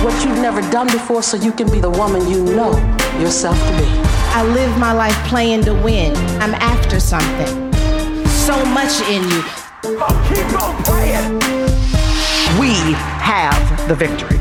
Do 0.00 0.06
what 0.06 0.24
you've 0.24 0.38
never 0.38 0.62
done 0.70 0.86
before 0.86 1.22
so 1.22 1.36
you 1.36 1.52
can 1.52 1.70
be 1.70 1.78
the 1.78 1.90
woman 1.90 2.26
you 2.26 2.42
know 2.42 2.72
yourself 3.20 3.58
to 3.58 3.72
be. 3.76 3.84
I 4.32 4.42
live 4.42 4.78
my 4.78 4.92
life 4.92 5.14
playing 5.28 5.64
to 5.64 5.74
win. 5.74 6.16
I'm 6.40 6.54
after 6.54 6.98
something. 6.98 7.70
So 8.26 8.64
much 8.64 8.98
in 9.10 9.22
you. 9.28 9.42
keep 9.82 10.62
on 10.62 10.82
praying. 10.84 11.34
We 12.58 12.94
have 13.20 13.88
the 13.88 13.94
victory. 13.94 14.38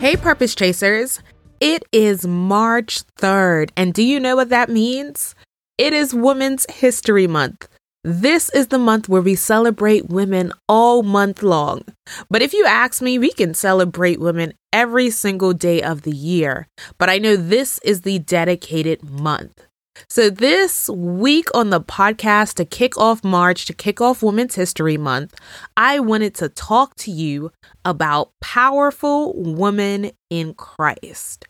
Hey, 0.00 0.16
Purpose 0.16 0.54
Chasers. 0.54 1.20
It 1.60 1.84
is 1.92 2.26
March 2.26 3.02
3rd, 3.18 3.72
and 3.76 3.92
do 3.92 4.02
you 4.02 4.18
know 4.18 4.36
what 4.36 4.48
that 4.48 4.70
means? 4.70 5.34
It 5.76 5.92
is 5.92 6.14
Women's 6.14 6.64
History 6.70 7.26
Month. 7.26 7.68
This 8.06 8.50
is 8.50 8.66
the 8.66 8.78
month 8.78 9.08
where 9.08 9.22
we 9.22 9.34
celebrate 9.34 10.10
women 10.10 10.52
all 10.68 11.02
month 11.02 11.42
long. 11.42 11.84
But 12.28 12.42
if 12.42 12.52
you 12.52 12.66
ask 12.66 13.00
me, 13.00 13.18
we 13.18 13.32
can 13.32 13.54
celebrate 13.54 14.20
women 14.20 14.52
every 14.74 15.08
single 15.08 15.54
day 15.54 15.80
of 15.80 16.02
the 16.02 16.12
year. 16.12 16.68
But 16.98 17.08
I 17.08 17.16
know 17.16 17.34
this 17.34 17.80
is 17.82 18.02
the 18.02 18.18
dedicated 18.18 19.02
month. 19.08 19.66
So, 20.10 20.28
this 20.28 20.90
week 20.90 21.48
on 21.54 21.70
the 21.70 21.80
podcast 21.80 22.54
to 22.54 22.66
kick 22.66 22.98
off 22.98 23.24
March, 23.24 23.64
to 23.66 23.72
kick 23.72 24.02
off 24.02 24.22
Women's 24.22 24.56
History 24.56 24.98
Month, 24.98 25.40
I 25.74 25.98
wanted 26.00 26.34
to 26.34 26.50
talk 26.50 26.96
to 26.96 27.10
you 27.10 27.52
about 27.86 28.32
powerful 28.42 29.32
women 29.34 30.10
in 30.28 30.52
Christ. 30.54 31.46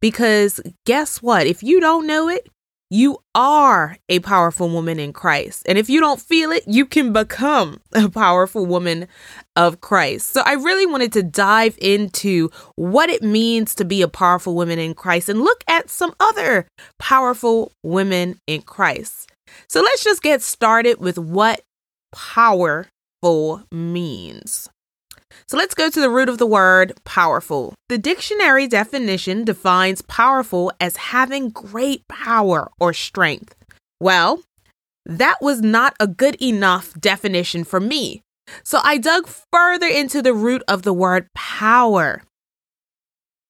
Because 0.00 0.60
guess 0.84 1.20
what? 1.20 1.48
If 1.48 1.64
you 1.64 1.80
don't 1.80 2.06
know 2.06 2.28
it, 2.28 2.46
you 2.90 3.18
are 3.34 3.96
a 4.08 4.20
powerful 4.20 4.68
woman 4.68 4.98
in 4.98 5.12
Christ. 5.12 5.64
And 5.66 5.76
if 5.76 5.90
you 5.90 6.00
don't 6.00 6.20
feel 6.20 6.52
it, 6.52 6.64
you 6.66 6.86
can 6.86 7.12
become 7.12 7.80
a 7.92 8.08
powerful 8.08 8.64
woman 8.64 9.08
of 9.56 9.80
Christ. 9.80 10.30
So 10.30 10.42
I 10.44 10.52
really 10.52 10.86
wanted 10.86 11.12
to 11.14 11.22
dive 11.22 11.76
into 11.80 12.50
what 12.76 13.10
it 13.10 13.22
means 13.22 13.74
to 13.76 13.84
be 13.84 14.02
a 14.02 14.08
powerful 14.08 14.54
woman 14.54 14.78
in 14.78 14.94
Christ 14.94 15.28
and 15.28 15.40
look 15.40 15.64
at 15.68 15.90
some 15.90 16.14
other 16.20 16.66
powerful 16.98 17.72
women 17.82 18.38
in 18.46 18.62
Christ. 18.62 19.32
So 19.68 19.80
let's 19.80 20.04
just 20.04 20.22
get 20.22 20.42
started 20.42 20.98
with 20.98 21.18
what 21.18 21.62
powerful 22.12 23.62
means. 23.72 24.68
So 25.46 25.56
let's 25.56 25.74
go 25.74 25.90
to 25.90 26.00
the 26.00 26.10
root 26.10 26.28
of 26.28 26.38
the 26.38 26.46
word 26.46 26.92
powerful. 27.04 27.74
The 27.88 27.98
dictionary 27.98 28.66
definition 28.66 29.44
defines 29.44 30.02
powerful 30.02 30.72
as 30.80 30.96
having 30.96 31.50
great 31.50 32.06
power 32.08 32.70
or 32.80 32.92
strength. 32.92 33.54
Well, 34.00 34.42
that 35.04 35.40
was 35.40 35.60
not 35.60 35.94
a 36.00 36.06
good 36.06 36.36
enough 36.42 36.92
definition 37.00 37.64
for 37.64 37.80
me. 37.80 38.22
So 38.64 38.80
I 38.82 38.98
dug 38.98 39.28
further 39.52 39.86
into 39.86 40.22
the 40.22 40.34
root 40.34 40.62
of 40.68 40.82
the 40.82 40.92
word 40.92 41.28
power. 41.34 42.22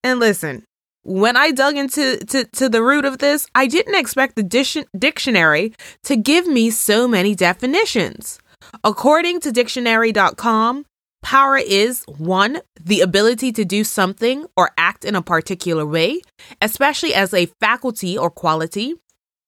And 0.04 0.20
listen, 0.20 0.64
when 1.02 1.36
I 1.36 1.50
dug 1.50 1.76
into 1.76 2.18
to, 2.18 2.44
to 2.44 2.68
the 2.68 2.82
root 2.82 3.04
of 3.04 3.18
this, 3.18 3.46
I 3.54 3.66
didn't 3.66 3.94
expect 3.94 4.36
the 4.36 4.42
dic- 4.42 4.88
dictionary 4.96 5.72
to 6.04 6.16
give 6.16 6.46
me 6.46 6.70
so 6.70 7.06
many 7.06 7.34
definitions. 7.34 8.38
According 8.82 9.40
to 9.40 9.52
dictionary.com, 9.52 10.84
Power 11.26 11.56
is 11.58 12.04
one, 12.06 12.60
the 12.80 13.00
ability 13.00 13.50
to 13.50 13.64
do 13.64 13.82
something 13.82 14.46
or 14.56 14.70
act 14.78 15.04
in 15.04 15.16
a 15.16 15.22
particular 15.22 15.84
way, 15.84 16.20
especially 16.62 17.12
as 17.14 17.34
a 17.34 17.46
faculty 17.58 18.16
or 18.16 18.30
quality, 18.30 18.94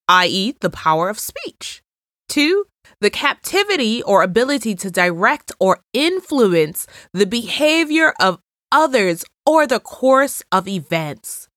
i.e., 0.09 0.55
the 0.59 0.69
power 0.69 1.07
of 1.07 1.17
speech. 1.17 1.81
Two, 2.27 2.65
the 2.99 3.09
captivity 3.09 4.03
or 4.03 4.23
ability 4.23 4.75
to 4.75 4.91
direct 4.91 5.53
or 5.57 5.79
influence 5.93 6.85
the 7.13 7.25
behavior 7.25 8.13
of 8.19 8.41
others 8.73 9.23
or 9.45 9.65
the 9.65 9.79
course 9.79 10.43
of 10.51 10.67
events. 10.67 11.47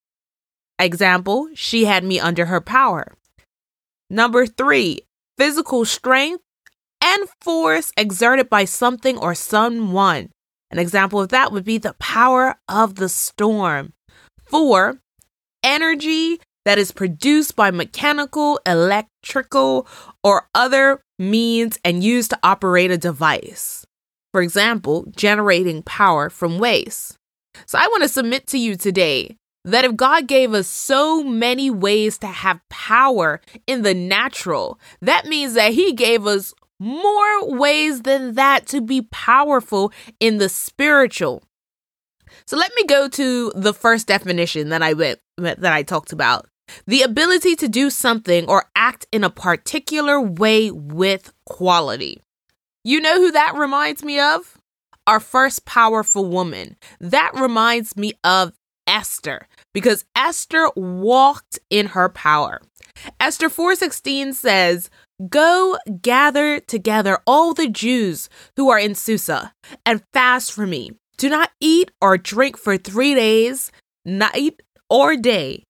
Example, 0.78 1.48
she 1.54 1.86
had 1.86 2.04
me 2.04 2.20
under 2.20 2.46
her 2.46 2.60
power. 2.60 3.12
Number 4.08 4.46
three, 4.46 5.00
physical 5.36 5.84
strength 5.84 6.44
and 7.02 7.28
force 7.40 7.92
exerted 7.96 8.48
by 8.48 8.64
something 8.64 9.18
or 9.18 9.34
someone. 9.34 10.30
An 10.70 10.78
example 10.78 11.20
of 11.20 11.28
that 11.30 11.52
would 11.52 11.64
be 11.64 11.78
the 11.78 11.94
power 11.94 12.54
of 12.68 12.94
the 12.94 13.08
storm. 13.08 13.92
Four, 14.44 15.00
energy 15.62 16.40
that 16.64 16.78
is 16.78 16.92
produced 16.92 17.56
by 17.56 17.70
mechanical, 17.70 18.60
electrical, 18.64 19.86
or 20.22 20.48
other 20.54 21.02
means 21.18 21.78
and 21.84 22.04
used 22.04 22.30
to 22.30 22.38
operate 22.42 22.90
a 22.90 22.96
device. 22.96 23.84
For 24.32 24.40
example, 24.40 25.06
generating 25.14 25.82
power 25.82 26.30
from 26.30 26.58
waste. 26.58 27.16
So 27.66 27.78
I 27.78 27.86
want 27.88 28.02
to 28.02 28.08
submit 28.08 28.46
to 28.48 28.58
you 28.58 28.76
today 28.76 29.36
that 29.64 29.84
if 29.84 29.94
God 29.94 30.26
gave 30.26 30.54
us 30.54 30.66
so 30.66 31.22
many 31.22 31.70
ways 31.70 32.18
to 32.18 32.26
have 32.26 32.60
power 32.70 33.40
in 33.66 33.82
the 33.82 33.94
natural, 33.94 34.80
that 35.00 35.26
means 35.26 35.54
that 35.54 35.72
He 35.72 35.92
gave 35.92 36.26
us 36.26 36.54
more 36.82 37.56
ways 37.56 38.02
than 38.02 38.34
that 38.34 38.66
to 38.66 38.80
be 38.80 39.02
powerful 39.02 39.92
in 40.18 40.38
the 40.38 40.48
spiritual. 40.48 41.44
So 42.46 42.56
let 42.56 42.72
me 42.74 42.84
go 42.84 43.08
to 43.08 43.52
the 43.54 43.72
first 43.72 44.08
definition 44.08 44.70
that 44.70 44.82
I 44.82 44.94
went 44.94 45.20
that 45.38 45.64
I 45.64 45.84
talked 45.84 46.12
about. 46.12 46.48
The 46.86 47.02
ability 47.02 47.54
to 47.56 47.68
do 47.68 47.88
something 47.88 48.48
or 48.48 48.64
act 48.74 49.06
in 49.12 49.22
a 49.22 49.30
particular 49.30 50.20
way 50.20 50.70
with 50.70 51.32
quality. 51.46 52.20
You 52.82 53.00
know 53.00 53.18
who 53.18 53.30
that 53.30 53.54
reminds 53.54 54.02
me 54.02 54.18
of? 54.18 54.58
Our 55.06 55.20
first 55.20 55.64
powerful 55.64 56.24
woman. 56.24 56.76
That 57.00 57.32
reminds 57.34 57.96
me 57.96 58.14
of 58.24 58.52
Esther 58.88 59.46
because 59.72 60.04
Esther 60.16 60.68
walked 60.74 61.60
in 61.70 61.86
her 61.86 62.08
power. 62.08 62.60
Esther 63.20 63.48
4:16 63.48 64.34
says, 64.34 64.90
Go 65.28 65.78
gather 66.00 66.58
together 66.60 67.18
all 67.26 67.54
the 67.54 67.68
Jews 67.68 68.28
who 68.56 68.70
are 68.70 68.78
in 68.78 68.94
Susa 68.94 69.52
and 69.86 70.02
fast 70.12 70.52
for 70.52 70.66
me. 70.66 70.92
Do 71.16 71.28
not 71.28 71.50
eat 71.60 71.90
or 72.00 72.18
drink 72.18 72.56
for 72.56 72.76
three 72.76 73.14
days, 73.14 73.70
night 74.04 74.62
or 74.90 75.16
day. 75.16 75.64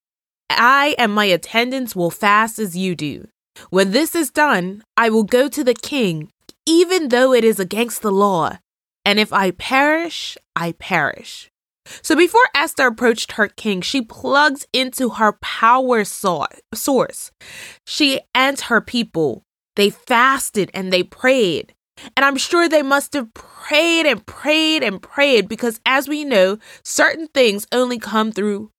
I 0.48 0.94
and 0.98 1.12
my 1.12 1.26
attendants 1.26 1.94
will 1.94 2.10
fast 2.10 2.58
as 2.58 2.76
you 2.76 2.94
do. 2.94 3.28
When 3.70 3.90
this 3.90 4.14
is 4.14 4.30
done, 4.30 4.82
I 4.96 5.10
will 5.10 5.24
go 5.24 5.48
to 5.48 5.62
the 5.62 5.74
king, 5.74 6.30
even 6.66 7.08
though 7.08 7.32
it 7.34 7.44
is 7.44 7.60
against 7.60 8.02
the 8.02 8.12
law. 8.12 8.58
And 9.04 9.18
if 9.18 9.32
I 9.32 9.50
perish, 9.50 10.38
I 10.56 10.72
perish. 10.72 11.51
So 11.84 12.16
before 12.16 12.42
Esther 12.54 12.86
approached 12.86 13.32
her 13.32 13.48
king, 13.48 13.80
she 13.80 14.02
plugged 14.02 14.66
into 14.72 15.10
her 15.10 15.32
power 15.40 16.04
source. 16.04 17.30
She 17.86 18.20
and 18.34 18.60
her 18.60 18.80
people, 18.80 19.42
they 19.76 19.90
fasted 19.90 20.70
and 20.74 20.92
they 20.92 21.02
prayed. 21.02 21.74
And 22.16 22.24
I'm 22.24 22.36
sure 22.36 22.68
they 22.68 22.82
must 22.82 23.12
have 23.14 23.32
prayed 23.34 24.06
and 24.06 24.24
prayed 24.24 24.82
and 24.82 25.00
prayed 25.02 25.48
because, 25.48 25.80
as 25.84 26.08
we 26.08 26.24
know, 26.24 26.58
certain 26.84 27.28
things 27.28 27.66
only 27.72 27.98
come 27.98 28.32
through 28.32 28.70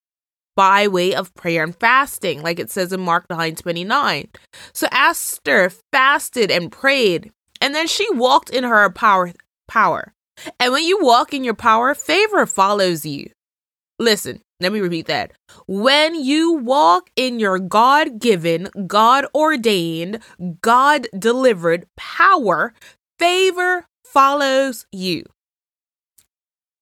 by 0.55 0.87
way 0.87 1.15
of 1.15 1.33
prayer 1.35 1.63
and 1.63 1.75
fasting, 1.75 2.41
like 2.41 2.59
it 2.59 2.69
says 2.69 2.93
in 2.93 3.01
Mark 3.01 3.25
9 3.29 3.55
29. 3.55 4.29
So 4.73 4.87
Esther 4.91 5.71
fasted 5.91 6.51
and 6.51 6.71
prayed, 6.71 7.31
and 7.61 7.73
then 7.73 7.87
she 7.87 8.07
walked 8.13 8.49
in 8.49 8.63
her 8.63 8.89
power. 8.89 9.31
power. 9.67 10.13
And 10.59 10.71
when 10.73 10.83
you 10.83 10.99
walk 11.01 11.33
in 11.33 11.43
your 11.43 11.53
power, 11.53 11.93
favor 11.93 12.45
follows 12.45 13.05
you. 13.05 13.29
Listen, 13.99 14.41
let 14.59 14.71
me 14.71 14.79
repeat 14.79 15.07
that. 15.07 15.33
When 15.67 16.15
you 16.15 16.53
walk 16.53 17.09
in 17.15 17.39
your 17.39 17.59
God 17.59 18.19
given, 18.19 18.69
God 18.87 19.25
ordained, 19.35 20.19
God 20.61 21.07
delivered 21.17 21.85
power, 21.95 22.73
favor 23.19 23.85
follows 24.05 24.85
you. 24.91 25.23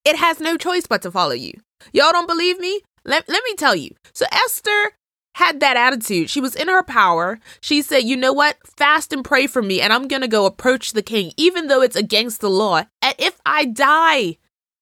It 0.06 0.16
has 0.16 0.40
no 0.40 0.58
choice 0.58 0.88
but 0.88 1.02
to 1.04 1.12
follow 1.12 1.34
you. 1.34 1.54
Y'all 1.94 2.12
don't 2.12 2.28
believe 2.28 2.60
me? 2.60 2.82
Let, 3.06 3.28
let 3.28 3.44
me 3.44 3.56
tell 3.56 3.76
you. 3.76 3.92
So 4.14 4.26
Esther 4.32 4.92
had 5.36 5.60
that 5.60 5.78
attitude. 5.78 6.30
She 6.30 6.42
was 6.42 6.56
in 6.56 6.68
her 6.68 6.84
power. 6.84 7.40
She 7.62 7.82
said, 7.82 8.04
You 8.04 8.18
know 8.18 8.34
what? 8.34 8.58
Fast 8.78 9.14
and 9.14 9.24
pray 9.24 9.48
for 9.48 9.62
me, 9.62 9.82
and 9.82 9.94
I'm 9.94 10.08
going 10.08 10.22
to 10.22 10.28
go 10.28 10.46
approach 10.46 10.92
the 10.92 11.02
king, 11.02 11.32
even 11.38 11.68
though 11.68 11.82
it's 11.82 11.96
against 11.96 12.42
the 12.42 12.50
law. 12.50 12.84
And 13.02 13.16
if 13.18 13.40
I 13.46 13.66
die, 13.66 14.38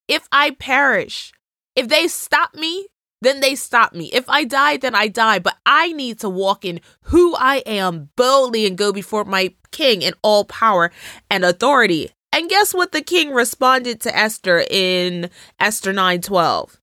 if 0.07 0.27
I 0.31 0.51
perish, 0.51 1.31
if 1.75 1.87
they 1.87 2.07
stop 2.07 2.55
me, 2.55 2.87
then 3.21 3.41
they 3.41 3.55
stop 3.55 3.93
me. 3.93 4.05
If 4.13 4.29
I 4.29 4.43
die, 4.45 4.77
then 4.77 4.95
I 4.95 5.07
die. 5.07 5.39
But 5.39 5.57
I 5.65 5.91
need 5.91 6.19
to 6.19 6.29
walk 6.29 6.63
in 6.63 6.81
who 7.03 7.35
I 7.35 7.57
am 7.65 8.09
boldly 8.15 8.65
and 8.65 8.77
go 8.77 8.91
before 8.91 9.25
my 9.25 9.53
king 9.71 10.01
in 10.01 10.13
all 10.21 10.45
power 10.45 10.91
and 11.29 11.43
authority. 11.43 12.11
And 12.31 12.49
guess 12.49 12.73
what 12.73 12.91
the 12.91 13.01
king 13.01 13.31
responded 13.31 14.01
to 14.01 14.15
Esther 14.15 14.63
in 14.69 15.29
Esther 15.59 15.93
9:12? 15.93 16.79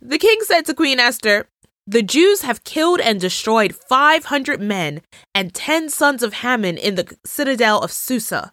The 0.00 0.18
king 0.18 0.38
said 0.42 0.66
to 0.66 0.74
Queen 0.74 1.00
Esther, 1.00 1.48
"The 1.88 2.02
Jews 2.02 2.42
have 2.42 2.64
killed 2.64 3.00
and 3.00 3.20
destroyed 3.20 3.74
500 3.74 4.60
men 4.60 5.02
and 5.34 5.54
10 5.54 5.88
sons 5.88 6.22
of 6.22 6.34
Haman 6.34 6.78
in 6.78 6.96
the 6.96 7.16
citadel 7.24 7.80
of 7.80 7.92
Susa. 7.92 8.52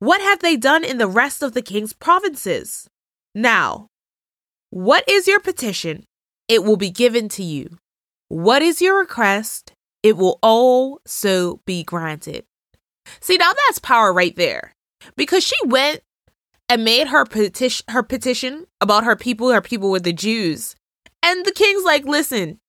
What 0.00 0.20
have 0.20 0.40
they 0.40 0.56
done 0.56 0.82
in 0.82 0.98
the 0.98 1.06
rest 1.06 1.42
of 1.42 1.54
the 1.54 1.62
king's 1.62 1.92
provinces? 1.92 2.88
Now, 3.34 3.88
what 4.70 5.08
is 5.08 5.28
your 5.28 5.40
petition? 5.40 6.04
It 6.48 6.64
will 6.64 6.76
be 6.76 6.90
given 6.90 7.28
to 7.30 7.44
you. 7.44 7.78
What 8.28 8.60
is 8.60 8.82
your 8.82 8.98
request? 8.98 9.72
It 10.02 10.16
will 10.16 10.38
also 10.42 11.60
be 11.64 11.84
granted." 11.84 12.44
See, 13.20 13.36
now 13.36 13.52
that's 13.52 13.78
power 13.78 14.12
right 14.12 14.34
there 14.34 14.74
because 15.16 15.44
she 15.44 15.56
went 15.64 16.02
and 16.68 16.84
made 16.84 17.08
her 17.08 17.24
petition 17.24 17.84
her 17.88 18.02
petition 18.02 18.66
about 18.80 19.04
her 19.04 19.16
people, 19.16 19.50
her 19.50 19.60
people 19.60 19.90
were 19.90 20.00
the 20.00 20.12
Jews. 20.12 20.74
And 21.22 21.46
the 21.46 21.52
king's 21.52 21.84
like, 21.84 22.04
listen, 22.04 22.60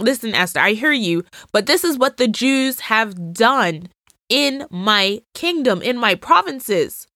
listen, 0.00 0.34
Esther, 0.34 0.60
I 0.60 0.72
hear 0.72 0.92
you, 0.92 1.24
but 1.52 1.66
this 1.66 1.84
is 1.84 1.98
what 1.98 2.16
the 2.16 2.28
Jews 2.28 2.80
have 2.80 3.32
done 3.32 3.88
in 4.28 4.66
my 4.70 5.20
kingdom, 5.34 5.82
in 5.82 5.96
my 5.96 6.14
provinces. 6.14 7.06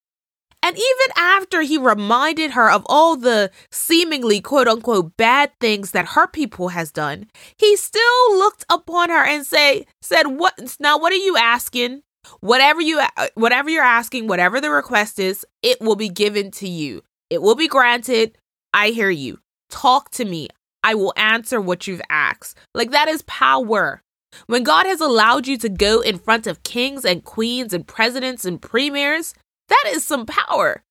And 0.62 0.76
even 0.76 1.16
after 1.18 1.60
he 1.60 1.76
reminded 1.76 2.52
her 2.52 2.70
of 2.70 2.86
all 2.86 3.16
the 3.16 3.50
seemingly 3.70 4.40
quote 4.40 4.66
unquote 4.66 5.14
bad 5.18 5.52
things 5.60 5.90
that 5.90 6.08
her 6.08 6.26
people 6.26 6.68
has 6.68 6.90
done, 6.90 7.26
he 7.58 7.76
still 7.76 8.38
looked 8.38 8.64
upon 8.70 9.10
her 9.10 9.22
and 9.22 9.46
say 9.46 9.86
said, 10.00 10.26
"What 10.26 10.76
now 10.80 10.98
what 10.98 11.12
are 11.12 11.16
you 11.16 11.36
asking? 11.36 12.02
Whatever 12.40 12.80
you 12.80 12.98
uh, 12.98 13.26
whatever 13.34 13.68
you're 13.68 13.84
asking, 13.84 14.26
whatever 14.26 14.58
the 14.58 14.70
request 14.70 15.18
is, 15.18 15.44
it 15.62 15.82
will 15.82 15.96
be 15.96 16.08
given 16.08 16.50
to 16.52 16.68
you. 16.68 17.02
It 17.28 17.42
will 17.42 17.56
be 17.56 17.68
granted. 17.68 18.38
I 18.72 18.88
hear 18.88 19.10
you. 19.10 19.40
Talk 19.68 20.10
to 20.12 20.24
me. 20.24 20.48
I 20.84 20.94
will 20.94 21.14
answer 21.16 21.60
what 21.60 21.86
you've 21.86 22.02
asked. 22.10 22.58
Like 22.74 22.90
that 22.90 23.08
is 23.08 23.22
power. 23.22 24.02
When 24.46 24.62
God 24.62 24.86
has 24.86 25.00
allowed 25.00 25.46
you 25.46 25.56
to 25.58 25.68
go 25.68 26.00
in 26.00 26.18
front 26.18 26.46
of 26.46 26.62
kings 26.62 27.04
and 27.04 27.24
queens 27.24 27.72
and 27.72 27.86
presidents 27.86 28.44
and 28.44 28.60
premiers, 28.60 29.34
that 29.68 29.84
is 29.88 30.04
some 30.06 30.26
power. 30.26 30.82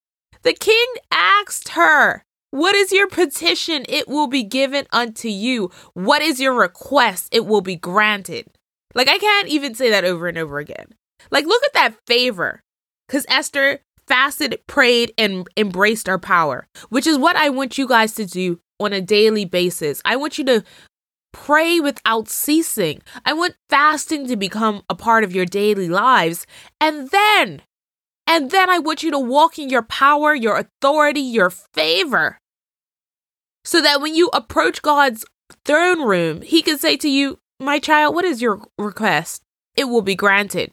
The 0.42 0.52
king 0.52 0.86
asked 1.10 1.70
her, 1.70 2.24
What 2.50 2.74
is 2.74 2.92
your 2.92 3.06
petition? 3.06 3.84
It 3.88 4.08
will 4.08 4.26
be 4.26 4.42
given 4.42 4.86
unto 4.92 5.28
you. 5.28 5.70
What 5.92 6.22
is 6.22 6.40
your 6.40 6.54
request? 6.54 7.28
It 7.32 7.46
will 7.46 7.60
be 7.60 7.76
granted. 7.76 8.48
Like, 8.94 9.08
I 9.08 9.18
can't 9.18 9.48
even 9.48 9.74
say 9.74 9.90
that 9.90 10.04
over 10.04 10.26
and 10.26 10.38
over 10.38 10.58
again. 10.58 10.94
Like, 11.30 11.46
look 11.46 11.62
at 11.64 11.72
that 11.74 11.94
favor. 12.06 12.60
Because 13.06 13.26
Esther 13.28 13.80
fasted, 14.06 14.60
prayed, 14.66 15.12
and 15.18 15.46
embraced 15.56 16.08
our 16.08 16.18
power, 16.18 16.66
which 16.88 17.06
is 17.06 17.18
what 17.18 17.36
I 17.36 17.48
want 17.50 17.78
you 17.78 17.88
guys 17.88 18.14
to 18.14 18.26
do 18.26 18.60
on 18.80 18.92
a 18.92 19.00
daily 19.00 19.44
basis. 19.44 20.00
I 20.04 20.16
want 20.16 20.38
you 20.38 20.44
to 20.44 20.64
pray 21.32 21.80
without 21.80 22.28
ceasing. 22.28 23.02
I 23.24 23.32
want 23.32 23.56
fasting 23.68 24.26
to 24.28 24.36
become 24.36 24.82
a 24.88 24.94
part 24.94 25.24
of 25.24 25.34
your 25.34 25.46
daily 25.46 25.88
lives. 25.88 26.46
And 26.80 27.10
then, 27.10 27.62
and 28.26 28.50
then 28.50 28.70
I 28.70 28.78
want 28.78 29.02
you 29.02 29.10
to 29.10 29.18
walk 29.18 29.58
in 29.58 29.68
your 29.68 29.82
power, 29.82 30.34
your 30.34 30.56
authority, 30.56 31.20
your 31.20 31.50
favor. 31.50 32.38
So 33.64 33.80
that 33.82 34.00
when 34.00 34.14
you 34.14 34.30
approach 34.32 34.82
God's 34.82 35.24
throne 35.64 36.02
room, 36.02 36.42
He 36.42 36.62
can 36.62 36.78
say 36.78 36.96
to 36.98 37.08
you, 37.08 37.38
My 37.58 37.78
child, 37.78 38.14
what 38.14 38.24
is 38.24 38.40
your 38.40 38.62
request? 38.78 39.42
It 39.76 39.84
will 39.84 40.02
be 40.02 40.14
granted. 40.14 40.70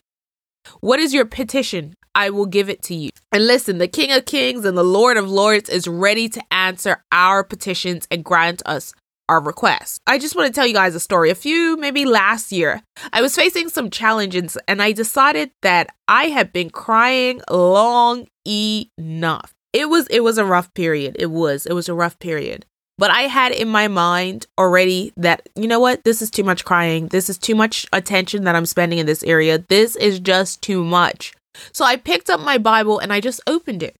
What 0.79 0.99
is 0.99 1.13
your 1.13 1.25
petition? 1.25 1.95
I 2.15 2.29
will 2.29 2.45
give 2.45 2.69
it 2.69 2.81
to 2.83 2.95
you. 2.95 3.09
And 3.31 3.47
listen, 3.47 3.77
the 3.77 3.87
King 3.87 4.11
of 4.11 4.25
Kings 4.25 4.65
and 4.65 4.77
the 4.77 4.83
Lord 4.83 5.17
of 5.17 5.29
Lords 5.29 5.69
is 5.69 5.87
ready 5.87 6.27
to 6.29 6.43
answer 6.51 7.03
our 7.11 7.43
petitions 7.43 8.07
and 8.11 8.23
grant 8.23 8.61
us 8.65 8.93
our 9.29 9.39
requests. 9.39 10.01
I 10.05 10.19
just 10.19 10.35
want 10.35 10.47
to 10.47 10.53
tell 10.53 10.67
you 10.67 10.73
guys 10.73 10.93
a 10.93 10.99
story. 10.99 11.29
A 11.29 11.35
few, 11.35 11.77
maybe 11.77 12.03
last 12.03 12.51
year, 12.51 12.81
I 13.13 13.21
was 13.21 13.33
facing 13.33 13.69
some 13.69 13.89
challenges 13.89 14.57
and 14.67 14.81
I 14.81 14.91
decided 14.91 15.51
that 15.61 15.87
I 16.09 16.25
had 16.25 16.51
been 16.51 16.69
crying 16.69 17.41
long 17.49 18.27
enough. 18.45 19.53
It 19.71 19.87
was 19.89 20.07
it 20.07 20.21
was 20.21 20.37
a 20.37 20.43
rough 20.43 20.73
period. 20.73 21.15
It 21.17 21.31
was. 21.31 21.65
It 21.65 21.71
was 21.71 21.87
a 21.87 21.93
rough 21.93 22.19
period. 22.19 22.65
But 22.97 23.09
I 23.09 23.21
had 23.21 23.53
in 23.53 23.69
my 23.69 23.87
mind 23.87 24.47
already 24.59 25.13
that, 25.17 25.47
you 25.55 25.67
know 25.67 25.79
what, 25.79 26.03
this 26.03 26.21
is 26.21 26.29
too 26.29 26.43
much 26.43 26.65
crying. 26.65 27.07
This 27.07 27.29
is 27.29 27.37
too 27.37 27.55
much 27.55 27.87
attention 27.93 28.43
that 28.43 28.55
I'm 28.55 28.65
spending 28.65 28.99
in 28.99 29.05
this 29.05 29.23
area. 29.23 29.57
This 29.57 29.95
is 29.95 30.19
just 30.19 30.61
too 30.61 30.83
much. 30.83 31.33
So 31.73 31.85
I 31.85 31.95
picked 31.95 32.29
up 32.29 32.39
my 32.39 32.57
Bible 32.57 32.99
and 32.99 33.11
I 33.11 33.19
just 33.19 33.41
opened 33.47 33.83
it. 33.83 33.95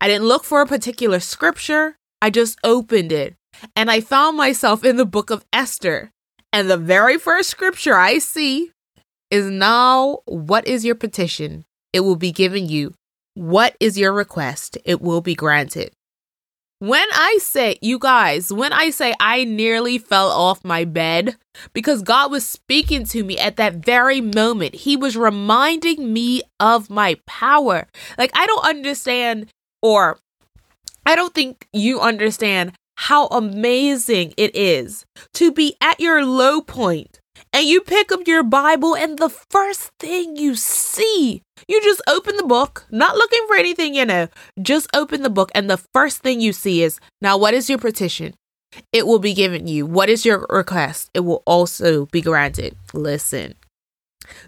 I 0.00 0.08
didn't 0.08 0.28
look 0.28 0.44
for 0.44 0.60
a 0.60 0.66
particular 0.66 1.20
scripture, 1.20 1.96
I 2.20 2.30
just 2.30 2.58
opened 2.62 3.12
it. 3.12 3.34
And 3.74 3.90
I 3.90 4.00
found 4.00 4.36
myself 4.36 4.84
in 4.84 4.96
the 4.96 5.06
book 5.06 5.30
of 5.30 5.44
Esther. 5.52 6.10
And 6.52 6.70
the 6.70 6.76
very 6.76 7.18
first 7.18 7.50
scripture 7.50 7.94
I 7.94 8.18
see 8.18 8.70
is 9.30 9.46
now, 9.46 10.18
what 10.24 10.66
is 10.66 10.84
your 10.84 10.94
petition? 10.94 11.64
It 11.92 12.00
will 12.00 12.16
be 12.16 12.32
given 12.32 12.68
you. 12.68 12.94
What 13.34 13.76
is 13.80 13.98
your 13.98 14.12
request? 14.12 14.78
It 14.84 15.00
will 15.00 15.20
be 15.20 15.34
granted. 15.34 15.92
When 16.80 17.06
I 17.12 17.38
say, 17.40 17.76
you 17.82 17.98
guys, 17.98 18.52
when 18.52 18.72
I 18.72 18.90
say 18.90 19.12
I 19.18 19.42
nearly 19.42 19.98
fell 19.98 20.30
off 20.30 20.64
my 20.64 20.84
bed 20.84 21.36
because 21.72 22.02
God 22.02 22.30
was 22.30 22.46
speaking 22.46 23.04
to 23.06 23.24
me 23.24 23.36
at 23.36 23.56
that 23.56 23.84
very 23.84 24.20
moment, 24.20 24.76
He 24.76 24.96
was 24.96 25.16
reminding 25.16 26.12
me 26.12 26.42
of 26.60 26.88
my 26.88 27.16
power. 27.26 27.88
Like, 28.16 28.30
I 28.32 28.46
don't 28.46 28.64
understand, 28.64 29.48
or 29.82 30.20
I 31.04 31.16
don't 31.16 31.34
think 31.34 31.66
you 31.72 31.98
understand 31.98 32.74
how 32.96 33.26
amazing 33.26 34.34
it 34.36 34.54
is 34.54 35.04
to 35.34 35.50
be 35.50 35.74
at 35.80 35.98
your 35.98 36.24
low 36.24 36.60
point 36.60 37.18
and 37.52 37.66
you 37.66 37.80
pick 37.80 38.12
up 38.12 38.26
your 38.26 38.42
Bible, 38.42 38.94
and 38.94 39.18
the 39.18 39.28
first 39.28 39.90
thing 39.98 40.36
you 40.36 40.54
see, 40.54 41.42
you 41.66 41.82
just 41.82 42.02
open 42.08 42.36
the 42.36 42.44
book, 42.44 42.86
not 42.90 43.16
looking 43.16 43.44
for 43.46 43.56
anything, 43.56 43.94
you 43.94 44.04
know, 44.04 44.28
just 44.62 44.88
open 44.94 45.22
the 45.22 45.30
book, 45.30 45.50
and 45.54 45.68
the 45.68 45.82
first 45.92 46.18
thing 46.18 46.40
you 46.40 46.52
see 46.52 46.82
is 46.82 47.00
now, 47.20 47.36
what 47.36 47.54
is 47.54 47.68
your 47.68 47.78
petition? 47.78 48.34
It 48.92 49.06
will 49.06 49.18
be 49.18 49.34
given 49.34 49.66
you. 49.66 49.86
What 49.86 50.10
is 50.10 50.26
your 50.26 50.46
request? 50.50 51.10
It 51.14 51.20
will 51.20 51.42
also 51.46 52.06
be 52.06 52.20
granted. 52.20 52.76
Listen, 52.92 53.54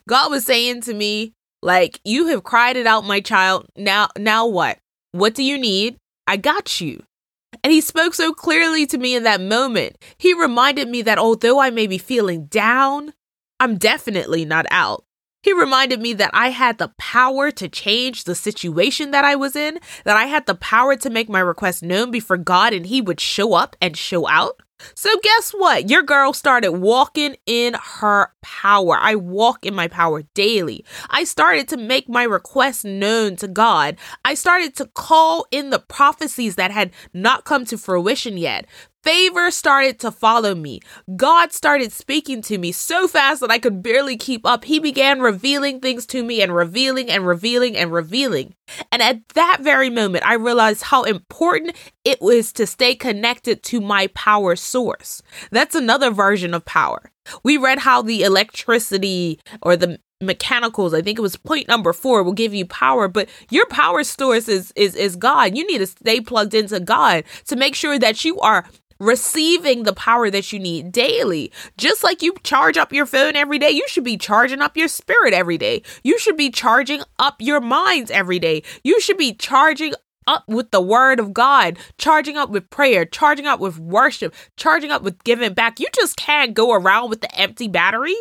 God 0.08 0.30
was 0.30 0.44
saying 0.44 0.82
to 0.82 0.94
me, 0.94 1.32
like, 1.62 2.00
you 2.04 2.26
have 2.28 2.44
cried 2.44 2.76
it 2.76 2.86
out, 2.86 3.05
my 3.05 3.20
child. 3.20 3.67
Now, 3.76 4.08
now 4.19 4.46
what? 4.46 4.79
What 5.12 5.34
do 5.34 5.43
you 5.43 5.58
need? 5.58 5.96
I 6.26 6.36
got 6.36 6.81
you. 6.81 7.02
And 7.64 7.72
he 7.72 7.81
spoke 7.81 8.14
so 8.14 8.32
clearly 8.32 8.86
to 8.86 8.98
me 8.98 9.14
in 9.14 9.24
that 9.24 9.40
moment. 9.40 9.96
He 10.19 10.32
reminded 10.32 10.88
me 10.88 11.02
that 11.02 11.19
although 11.19 11.60
I 11.60 11.70
may 11.70 11.86
be 11.86 11.98
feeling 11.98 12.46
down, 12.46 13.12
I'm 13.58 13.76
definitely 13.76 14.44
not 14.44 14.67
out. 14.70 15.05
He 15.43 15.53
reminded 15.53 16.01
me 16.01 16.13
that 16.15 16.31
I 16.35 16.51
had 16.51 16.79
the 16.79 16.93
power 16.99 17.51
to 17.53 17.69
change 17.69 18.25
the 18.25 18.35
situation 18.35 19.11
that 19.11 19.25
I 19.25 19.37
was 19.37 19.56
in, 19.56 19.79
that 20.05 20.17
I 20.17 20.27
had 20.27 20.47
the 20.47 20.55
power 20.55 20.97
to 20.97 21.11
make 21.11 21.29
my 21.29 21.41
request 21.41 21.82
known 21.82 22.11
before 22.11 22.37
God 22.37 22.73
and 22.73 22.87
He 22.87 23.01
would 23.01 23.20
show 23.20 23.55
up 23.55 23.75
and 23.81 23.97
show 23.97 24.29
out. 24.29 24.61
So, 24.94 25.11
guess 25.23 25.51
what? 25.51 25.91
Your 25.91 26.03
girl 26.03 26.32
started 26.32 26.73
walking 26.73 27.37
in 27.47 27.75
her 27.99 28.32
power. 28.43 28.97
I 28.99 29.15
walk 29.15 29.67
in 29.67 29.75
my 29.75 29.89
power 29.89 30.23
daily. 30.35 30.85
I 31.11 31.25
started 31.25 31.69
to 31.69 31.77
make 31.77 32.09
my 32.09 32.23
requests 32.23 32.85
known 32.85 33.37
to 33.37 33.49
God. 33.49 33.97
I 34.25 34.35
started 34.35 34.75
to 34.77 34.87
call 34.87 35.47
in 35.51 35.70
the 35.70 35.79
prophecies 35.79 36.56
that 36.56 36.70
had 36.70 36.93
not 37.13 37.44
come 37.44 37.65
to 37.67 37.79
fruition 37.79 38.37
yet. 38.39 38.67
Favor 39.02 39.50
started 39.50 39.98
to 40.00 40.10
follow 40.10 40.54
me. 40.54 40.80
God 41.16 41.52
started 41.52 41.90
speaking 41.90 42.42
to 42.42 42.58
me 42.58 42.70
so 42.70 43.08
fast 43.08 43.40
that 43.40 43.50
I 43.50 43.58
could 43.58 43.82
barely 43.82 44.19
keep 44.19 44.44
up. 44.44 44.64
He 44.64 44.78
began 44.78 45.20
revealing 45.20 45.80
things 45.80 46.04
to 46.06 46.22
me 46.22 46.42
and 46.42 46.54
revealing 46.54 47.08
and 47.08 47.26
revealing 47.26 47.78
and 47.78 47.90
revealing. 47.92 48.54
And 48.92 49.00
at 49.00 49.26
that 49.30 49.58
very 49.62 49.88
moment, 49.88 50.26
I 50.26 50.34
realized 50.34 50.82
how 50.82 51.04
important 51.04 51.76
it 52.04 52.20
was 52.20 52.52
to 52.54 52.66
stay 52.66 52.94
connected 52.94 53.62
to 53.64 53.80
my 53.80 54.08
power 54.08 54.54
source. 54.54 55.22
That's 55.50 55.74
another 55.74 56.10
version 56.10 56.52
of 56.52 56.66
power. 56.66 57.10
We 57.42 57.56
read 57.56 57.78
how 57.78 58.02
the 58.02 58.22
electricity 58.22 59.40
or 59.62 59.76
the 59.76 59.98
mechanicals 60.22 60.92
i 60.92 61.00
think 61.00 61.19
it 61.19 61.22
was 61.22 61.36
point 61.36 61.66
number 61.66 61.94
four 61.94 62.22
will 62.22 62.34
give 62.34 62.52
you 62.52 62.66
power 62.66 63.08
but 63.08 63.26
your 63.50 63.66
power 63.69 64.04
source 64.04 64.48
is 64.48 64.70
is 64.76 64.94
is 64.94 65.16
god 65.16 65.56
you 65.56 65.66
need 65.66 65.78
to 65.78 65.86
stay 65.86 66.20
plugged 66.20 66.52
into 66.52 66.78
god 66.78 67.24
to 67.46 67.56
make 67.56 67.74
sure 67.74 67.98
that 67.98 68.22
you 68.22 68.38
are 68.40 68.66
receiving 69.00 69.82
the 69.82 69.92
power 69.92 70.30
that 70.30 70.52
you 70.52 70.58
need 70.60 70.92
daily. 70.92 71.50
Just 71.76 72.04
like 72.04 72.22
you 72.22 72.34
charge 72.44 72.76
up 72.76 72.92
your 72.92 73.06
phone 73.06 73.34
every 73.34 73.58
day, 73.58 73.70
you 73.70 73.84
should 73.88 74.04
be 74.04 74.16
charging 74.16 74.60
up 74.60 74.76
your 74.76 74.88
spirit 74.88 75.34
every 75.34 75.58
day. 75.58 75.82
You 76.04 76.19
should 76.19 76.36
be 76.36 76.50
charging 76.50 77.02
up 77.19 77.36
your 77.40 77.60
minds 77.60 78.10
every 78.10 78.38
day. 78.38 78.62
You 78.84 79.00
should 79.00 79.16
be 79.16 79.34
charging 79.34 79.94
up 80.26 80.44
with 80.46 80.70
the 80.70 80.80
word 80.80 81.19
of 81.19 81.32
God, 81.32 81.78
charging 81.98 82.36
up 82.36 82.50
with 82.50 82.70
prayer, 82.70 83.04
charging 83.04 83.46
up 83.46 83.58
with 83.58 83.78
worship, 83.78 84.34
charging 84.56 84.90
up 84.90 85.02
with 85.02 85.24
giving 85.24 85.54
back. 85.54 85.80
You 85.80 85.88
just 85.94 86.16
can't 86.16 86.54
go 86.54 86.72
around 86.72 87.10
with 87.10 87.20
the 87.20 87.34
empty 87.38 87.69
battery. 87.69 88.16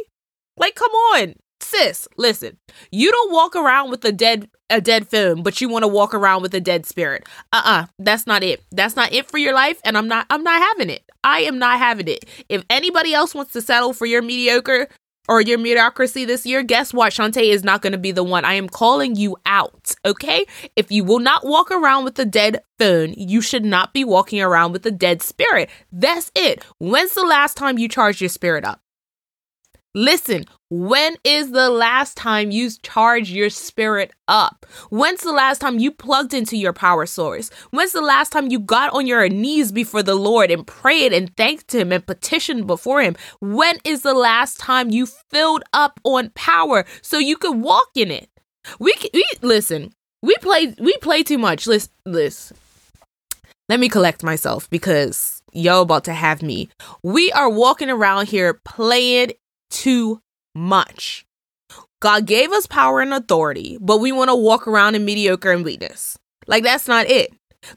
Like, 0.57 0.75
come 0.75 0.91
on, 0.91 1.35
sis. 1.69 2.07
Listen, 2.17 2.57
you 2.91 3.11
don't 3.11 3.31
walk 3.31 3.55
around 3.55 3.89
with 3.89 4.03
a 4.05 4.11
dead 4.11 4.49
a 4.69 4.79
dead 4.79 5.07
phone, 5.07 5.41
but 5.41 5.59
you 5.61 5.67
want 5.67 5.83
to 5.83 5.87
walk 5.87 6.13
around 6.13 6.43
with 6.43 6.53
a 6.53 6.61
dead 6.61 6.85
spirit. 6.85 7.25
Uh-uh, 7.51 7.87
that's 7.97 8.27
not 8.27 8.43
it. 8.43 8.63
That's 8.71 8.95
not 8.95 9.11
it 9.11 9.29
for 9.29 9.37
your 9.39 9.53
life, 9.53 9.79
and 9.83 9.97
I'm 9.97 10.07
not 10.07 10.25
I'm 10.29 10.43
not 10.43 10.61
having 10.61 10.89
it. 10.89 11.03
I 11.23 11.39
am 11.41 11.59
not 11.59 11.79
having 11.79 12.07
it. 12.07 12.25
If 12.49 12.63
anybody 12.69 13.13
else 13.13 13.33
wants 13.33 13.53
to 13.53 13.61
settle 13.61 13.93
for 13.93 14.05
your 14.05 14.21
mediocre 14.21 14.87
or 15.27 15.41
your 15.41 15.59
mediocrity 15.59 16.25
this 16.25 16.45
year, 16.45 16.63
guess 16.63 16.93
what? 16.93 17.13
Shantae 17.13 17.49
is 17.49 17.63
not 17.63 17.81
going 17.81 17.91
to 17.91 17.99
be 17.99 18.11
the 18.11 18.23
one. 18.23 18.45
I 18.45 18.53
am 18.55 18.67
calling 18.67 19.15
you 19.15 19.37
out, 19.45 19.93
okay? 20.03 20.45
If 20.75 20.91
you 20.91 21.03
will 21.03 21.19
not 21.19 21.45
walk 21.45 21.69
around 21.71 22.03
with 22.03 22.17
a 22.19 22.25
dead 22.25 22.61
phone, 22.79 23.13
you 23.15 23.41
should 23.41 23.63
not 23.63 23.93
be 23.93 24.03
walking 24.03 24.41
around 24.41 24.71
with 24.71 24.85
a 24.87 24.91
dead 24.91 25.21
spirit. 25.21 25.69
That's 25.91 26.31
it. 26.35 26.65
When's 26.79 27.13
the 27.13 27.25
last 27.25 27.57
time 27.57 27.77
you 27.77 27.87
charged 27.87 28.21
your 28.21 28.29
spirit 28.29 28.65
up? 28.65 28.81
Listen, 29.95 30.45
when 30.69 31.15
is 31.23 31.51
the 31.51 31.67
last 31.71 32.15
time 32.15 32.51
you 32.51 32.69
charged 32.83 33.31
your 33.31 33.49
spirit 33.49 34.11
up? 34.27 34.67
When's 34.91 35.21
the 35.21 35.31
last 35.31 35.59
time 35.59 35.79
you 35.79 35.89
plugged 35.91 36.31
into 36.31 36.57
your 36.57 36.73
power 36.73 37.07
source? 37.07 37.49
When's 37.71 37.93
the 37.93 38.01
last 38.01 38.31
time 38.31 38.51
you 38.51 38.59
got 38.59 38.93
on 38.93 39.07
your 39.07 39.27
knees 39.29 39.71
before 39.71 40.03
the 40.03 40.13
Lord 40.13 40.51
and 40.51 40.67
prayed 40.67 41.11
and 41.11 41.35
thanked 41.35 41.73
Him 41.73 41.91
and 41.91 42.05
petitioned 42.05 42.67
before 42.67 43.01
Him? 43.01 43.15
When 43.41 43.77
is 43.83 44.03
the 44.03 44.13
last 44.13 44.59
time 44.59 44.91
you 44.91 45.07
filled 45.07 45.63
up 45.73 45.99
on 46.03 46.29
power 46.35 46.85
so 47.01 47.17
you 47.17 47.35
could 47.35 47.59
walk 47.59 47.89
in 47.95 48.11
it? 48.11 48.29
We, 48.79 48.93
we 49.11 49.25
listen. 49.41 49.91
We 50.21 50.35
play 50.41 50.75
we 50.79 50.95
play 50.97 51.23
too 51.23 51.39
much. 51.39 51.65
Listen, 51.65 51.91
listen. 52.05 52.57
Let 53.69 53.79
me 53.79 53.89
collect 53.89 54.21
myself 54.21 54.69
because 54.69 55.41
y'all 55.51 55.81
about 55.81 56.03
to 56.03 56.13
have 56.13 56.43
me. 56.43 56.69
We 57.01 57.31
are 57.31 57.49
walking 57.49 57.89
around 57.89 58.27
here 58.27 58.53
playing 58.53 59.31
too 59.69 60.21
much. 60.55 61.25
God 62.01 62.25
gave 62.25 62.51
us 62.51 62.65
power 62.65 63.01
and 63.01 63.13
authority, 63.13 63.77
but 63.81 63.97
we 63.97 64.11
want 64.11 64.29
to 64.29 64.35
walk 64.35 64.67
around 64.67 64.95
in 64.95 65.05
mediocre 65.05 65.51
and 65.51 65.65
weakness. 65.65 66.17
Like, 66.47 66.63
that's 66.63 66.87
not 66.87 67.07
it. 67.07 67.31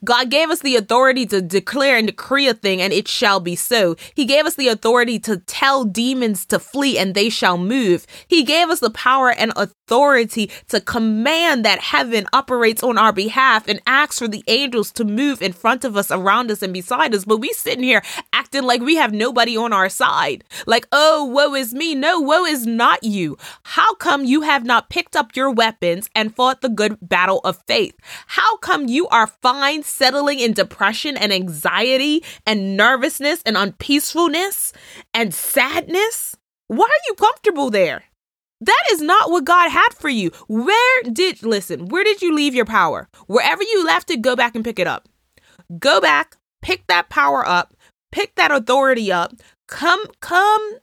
God 0.04 0.30
gave 0.30 0.50
us 0.50 0.60
the 0.60 0.76
authority 0.76 1.26
to 1.26 1.40
declare 1.42 1.96
and 1.96 2.06
decree 2.06 2.48
a 2.48 2.54
thing, 2.54 2.80
and 2.80 2.92
it 2.92 3.08
shall 3.08 3.40
be 3.40 3.56
so. 3.56 3.96
He 4.14 4.24
gave 4.24 4.46
us 4.46 4.54
the 4.54 4.68
authority 4.68 5.18
to 5.20 5.38
tell 5.38 5.84
demons 5.84 6.46
to 6.46 6.58
flee, 6.58 6.98
and 6.98 7.14
they 7.14 7.28
shall 7.28 7.58
move. 7.58 8.06
He 8.28 8.44
gave 8.44 8.68
us 8.68 8.80
the 8.80 8.90
power 8.90 9.30
and 9.30 9.52
authority 9.56 10.50
to 10.68 10.80
command 10.80 11.64
that 11.64 11.80
heaven 11.80 12.26
operates 12.32 12.82
on 12.82 12.96
our 12.96 13.12
behalf 13.12 13.66
and 13.68 13.80
asks 13.86 14.18
for 14.18 14.28
the 14.28 14.44
angels 14.46 14.92
to 14.92 15.04
move 15.04 15.42
in 15.42 15.52
front 15.52 15.84
of 15.84 15.96
us, 15.96 16.10
around 16.10 16.50
us, 16.50 16.62
and 16.62 16.72
beside 16.72 17.14
us. 17.14 17.24
But 17.24 17.38
we 17.38 17.52
sitting 17.52 17.84
here 17.84 18.02
acting 18.32 18.62
like 18.62 18.80
we 18.80 18.96
have 18.96 19.12
nobody 19.12 19.56
on 19.56 19.72
our 19.72 19.88
side. 19.88 20.44
Like, 20.66 20.86
oh, 20.92 21.24
woe 21.24 21.54
is 21.54 21.74
me. 21.74 21.94
No, 21.94 22.20
woe 22.20 22.44
is 22.44 22.66
not 22.66 23.02
you. 23.02 23.36
How 23.64 23.94
come 23.94 24.24
you 24.24 24.42
have 24.42 24.64
not 24.64 24.90
picked 24.90 25.16
up 25.16 25.34
your 25.36 25.50
weapons 25.50 26.08
and 26.14 26.34
fought 26.34 26.60
the 26.60 26.68
good 26.68 26.98
battle 27.02 27.40
of 27.44 27.62
faith? 27.66 27.94
How 28.28 28.56
come 28.58 28.88
you 28.88 29.08
are 29.08 29.26
fine? 29.26 29.71
Mind 29.72 29.84
settling 29.84 30.38
in 30.38 30.52
depression 30.52 31.16
and 31.16 31.32
anxiety 31.32 32.22
and 32.46 32.76
nervousness 32.76 33.42
and 33.46 33.56
unpeacefulness 33.56 34.72
and 35.14 35.32
sadness? 35.32 36.36
Why 36.68 36.84
are 36.84 37.06
you 37.06 37.14
comfortable 37.14 37.70
there? 37.70 38.04
That 38.60 38.84
is 38.92 39.02
not 39.02 39.30
what 39.30 39.44
God 39.44 39.70
had 39.70 39.90
for 39.94 40.08
you. 40.08 40.30
Where 40.46 41.02
did, 41.02 41.42
listen, 41.42 41.88
where 41.88 42.04
did 42.04 42.22
you 42.22 42.34
leave 42.34 42.54
your 42.54 42.64
power? 42.64 43.08
Wherever 43.26 43.62
you 43.62 43.84
left 43.84 44.10
it, 44.10 44.22
go 44.22 44.36
back 44.36 44.54
and 44.54 44.64
pick 44.64 44.78
it 44.78 44.86
up. 44.86 45.08
Go 45.78 46.00
back, 46.00 46.36
pick 46.60 46.86
that 46.86 47.08
power 47.08 47.46
up, 47.46 47.74
pick 48.12 48.34
that 48.36 48.52
authority 48.52 49.10
up, 49.10 49.32
come, 49.66 50.04
come 50.20 50.78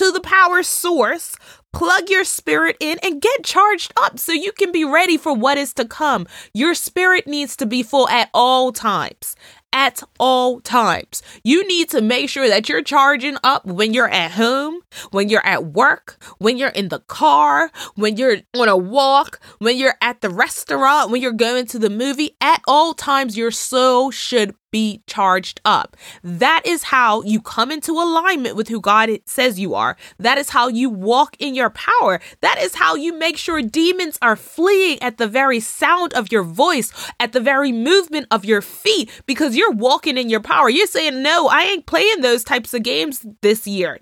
to 0.00 0.10
the 0.10 0.20
power 0.22 0.62
source, 0.62 1.36
plug 1.74 2.08
your 2.08 2.24
spirit 2.24 2.74
in 2.80 2.98
and 3.02 3.20
get 3.20 3.44
charged 3.44 3.92
up 3.98 4.18
so 4.18 4.32
you 4.32 4.50
can 4.50 4.72
be 4.72 4.82
ready 4.82 5.18
for 5.18 5.34
what 5.34 5.58
is 5.58 5.74
to 5.74 5.84
come. 5.84 6.26
Your 6.54 6.72
spirit 6.72 7.26
needs 7.26 7.54
to 7.56 7.66
be 7.66 7.82
full 7.82 8.08
at 8.08 8.30
all 8.32 8.72
times 8.72 9.36
at 9.72 10.02
all 10.18 10.60
times. 10.60 11.22
You 11.44 11.66
need 11.66 11.90
to 11.90 12.00
make 12.00 12.28
sure 12.28 12.48
that 12.48 12.68
you're 12.68 12.82
charging 12.82 13.36
up 13.44 13.64
when 13.64 13.94
you're 13.94 14.08
at 14.08 14.32
home, 14.32 14.80
when 15.10 15.28
you're 15.28 15.46
at 15.46 15.66
work, 15.66 16.16
when 16.38 16.58
you're 16.58 16.70
in 16.70 16.88
the 16.88 17.00
car, 17.00 17.70
when 17.94 18.16
you're 18.16 18.38
on 18.56 18.68
a 18.68 18.76
walk, 18.76 19.40
when 19.58 19.76
you're 19.76 19.94
at 20.00 20.22
the 20.22 20.30
restaurant, 20.30 21.10
when 21.10 21.22
you're 21.22 21.32
going 21.32 21.66
to 21.66 21.78
the 21.78 21.90
movie. 21.90 22.36
At 22.40 22.62
all 22.66 22.94
times, 22.94 23.36
your 23.36 23.50
soul 23.50 24.10
should 24.10 24.54
be 24.70 25.02
charged 25.06 25.60
up. 25.64 25.96
That 26.22 26.62
is 26.64 26.84
how 26.84 27.22
you 27.22 27.40
come 27.40 27.70
into 27.70 27.92
alignment 27.92 28.56
with 28.56 28.68
who 28.68 28.80
God 28.80 29.10
says 29.26 29.58
you 29.58 29.74
are. 29.74 29.96
That 30.18 30.38
is 30.38 30.50
how 30.50 30.68
you 30.68 30.90
walk 30.90 31.36
in 31.38 31.54
your 31.54 31.70
power. 31.70 32.20
That 32.40 32.58
is 32.58 32.74
how 32.74 32.94
you 32.94 33.12
make 33.16 33.36
sure 33.36 33.62
demons 33.62 34.18
are 34.22 34.36
fleeing 34.36 35.02
at 35.02 35.18
the 35.18 35.28
very 35.28 35.60
sound 35.60 36.14
of 36.14 36.30
your 36.32 36.42
voice, 36.42 36.92
at 37.18 37.32
the 37.32 37.40
very 37.40 37.72
movement 37.72 38.26
of 38.30 38.44
your 38.44 38.62
feet, 38.62 39.10
because 39.26 39.56
you're 39.56 39.72
walking 39.72 40.16
in 40.18 40.28
your 40.28 40.40
power. 40.40 40.68
You're 40.68 40.86
saying, 40.86 41.22
No, 41.22 41.48
I 41.48 41.62
ain't 41.62 41.86
playing 41.86 42.20
those 42.20 42.44
types 42.44 42.74
of 42.74 42.82
games 42.82 43.24
this 43.42 43.66
year, 43.66 43.98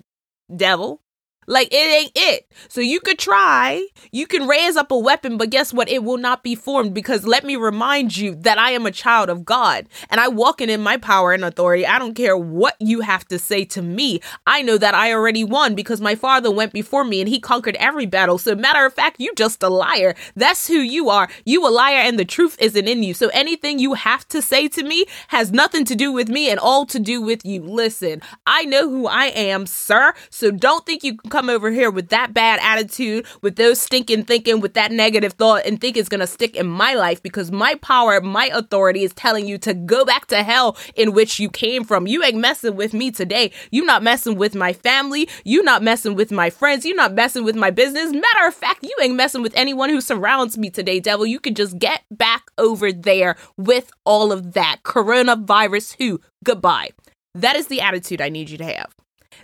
devil. 0.55 1.01
Like 1.49 1.69
it 1.71 1.75
ain't 1.77 2.11
it. 2.13 2.47
So 2.67 2.79
you 2.79 2.99
could 2.99 3.17
try, 3.17 3.87
you 4.11 4.27
can 4.27 4.47
raise 4.47 4.75
up 4.75 4.91
a 4.91 4.97
weapon, 4.97 5.35
but 5.35 5.49
guess 5.49 5.73
what? 5.73 5.89
It 5.89 6.03
will 6.03 6.17
not 6.17 6.43
be 6.43 6.53
formed 6.53 6.93
because 6.93 7.25
let 7.25 7.43
me 7.43 7.55
remind 7.55 8.15
you 8.15 8.35
that 8.35 8.59
I 8.59 8.69
am 8.71 8.85
a 8.85 8.91
child 8.91 9.31
of 9.31 9.45
God 9.45 9.87
and 10.11 10.21
I 10.21 10.27
walk 10.27 10.61
in, 10.61 10.69
in 10.69 10.79
my 10.79 10.97
power 10.97 11.33
and 11.33 11.43
authority. 11.43 11.87
I 11.87 11.97
don't 11.97 12.13
care 12.13 12.37
what 12.37 12.75
you 12.79 13.01
have 13.01 13.27
to 13.29 13.39
say 13.39 13.65
to 13.65 13.81
me. 13.81 14.21
I 14.45 14.61
know 14.61 14.77
that 14.77 14.93
I 14.93 15.11
already 15.11 15.43
won 15.43 15.73
because 15.73 15.99
my 15.99 16.13
father 16.13 16.51
went 16.51 16.71
before 16.71 17.03
me 17.03 17.19
and 17.19 17.27
he 17.27 17.39
conquered 17.39 17.75
every 17.77 18.05
battle. 18.05 18.37
So 18.37 18.53
matter 18.53 18.85
of 18.85 18.93
fact, 18.93 19.19
you 19.19 19.33
just 19.35 19.63
a 19.63 19.69
liar. 19.69 20.13
That's 20.35 20.67
who 20.67 20.75
you 20.75 21.09
are. 21.09 21.29
You 21.45 21.67
a 21.67 21.71
liar 21.71 21.97
and 21.97 22.19
the 22.19 22.25
truth 22.25 22.57
isn't 22.61 22.87
in 22.87 23.01
you. 23.01 23.15
So 23.15 23.29
anything 23.29 23.79
you 23.79 23.95
have 23.95 24.27
to 24.27 24.43
say 24.43 24.67
to 24.67 24.83
me 24.83 25.07
has 25.29 25.51
nothing 25.51 25.83
to 25.85 25.95
do 25.95 26.11
with 26.11 26.29
me 26.29 26.51
and 26.51 26.59
all 26.59 26.85
to 26.85 26.99
do 26.99 27.23
with 27.23 27.43
you. 27.43 27.63
Listen, 27.63 28.21
I 28.45 28.65
know 28.65 28.87
who 28.87 29.07
I 29.07 29.25
am, 29.25 29.65
sir. 29.65 30.13
So 30.29 30.51
don't 30.51 30.85
think 30.85 31.03
you 31.03 31.17
can 31.17 31.31
come 31.31 31.38
come 31.39 31.49
over 31.49 31.71
here 31.71 31.89
with 31.89 32.09
that 32.09 32.33
bad 32.33 32.59
attitude, 32.61 33.25
with 33.41 33.55
those 33.55 33.79
stinking 33.79 34.25
thinking, 34.25 34.59
with 34.59 34.73
that 34.73 34.91
negative 34.91 35.31
thought, 35.33 35.65
and 35.65 35.79
think 35.79 35.95
it's 35.95 36.09
gonna 36.09 36.27
stick 36.27 36.57
in 36.57 36.67
my 36.67 36.95
life 36.95 37.23
because 37.23 37.49
my 37.49 37.75
power, 37.75 38.19
my 38.19 38.49
authority 38.53 39.05
is 39.05 39.13
telling 39.13 39.47
you 39.47 39.57
to 39.57 39.73
go 39.73 40.03
back 40.03 40.25
to 40.25 40.43
hell 40.43 40.75
in 40.95 41.13
which 41.13 41.39
you 41.39 41.49
came 41.49 41.85
from. 41.85 42.07
You 42.07 42.21
ain't 42.25 42.35
messing 42.35 42.75
with 42.75 42.93
me 42.93 43.09
today. 43.09 43.53
You 43.71 43.85
not 43.85 44.03
messing 44.03 44.35
with 44.35 44.53
my 44.53 44.73
family. 44.73 45.29
You 45.45 45.63
not 45.63 45.81
messing 45.81 46.13
with 46.13 46.29
my 46.29 46.49
friends. 46.49 46.83
You 46.83 46.93
not 46.93 47.13
messing 47.13 47.45
with 47.45 47.55
my 47.55 47.71
business. 47.71 48.11
Matter 48.11 48.47
of 48.47 48.53
fact, 48.53 48.83
you 48.83 48.93
ain't 49.01 49.15
messing 49.15 49.41
with 49.41 49.53
anyone 49.55 49.89
who 49.89 50.01
surrounds 50.01 50.57
me 50.57 50.69
today, 50.69 50.99
devil. 50.99 51.25
You 51.25 51.39
can 51.39 51.55
just 51.55 51.79
get 51.79 52.01
back 52.11 52.51
over 52.57 52.91
there 52.91 53.37
with 53.55 53.91
all 54.03 54.33
of 54.33 54.51
that. 54.55 54.79
Coronavirus 54.83 55.95
who? 55.99 56.19
Goodbye. 56.43 56.89
That 57.33 57.55
is 57.55 57.67
the 57.67 57.79
attitude 57.79 58.19
I 58.19 58.27
need 58.27 58.49
you 58.49 58.57
to 58.57 58.65
have. 58.65 58.93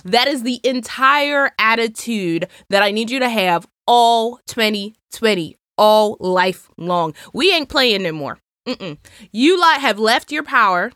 That 0.05 0.27
is 0.27 0.43
the 0.43 0.61
entire 0.63 1.51
attitude 1.57 2.47
that 2.69 2.83
I 2.83 2.91
need 2.91 3.09
you 3.09 3.19
to 3.19 3.29
have 3.29 3.67
all 3.87 4.39
2020, 4.47 5.57
all 5.77 6.17
life 6.19 6.69
long. 6.77 7.13
We 7.33 7.51
ain't 7.51 7.69
playing 7.69 7.95
anymore. 7.95 8.37
Mm-mm. 8.67 8.97
You 9.31 9.59
lot 9.59 9.81
have 9.81 9.99
left 9.99 10.31
your 10.31 10.43
power, 10.43 10.91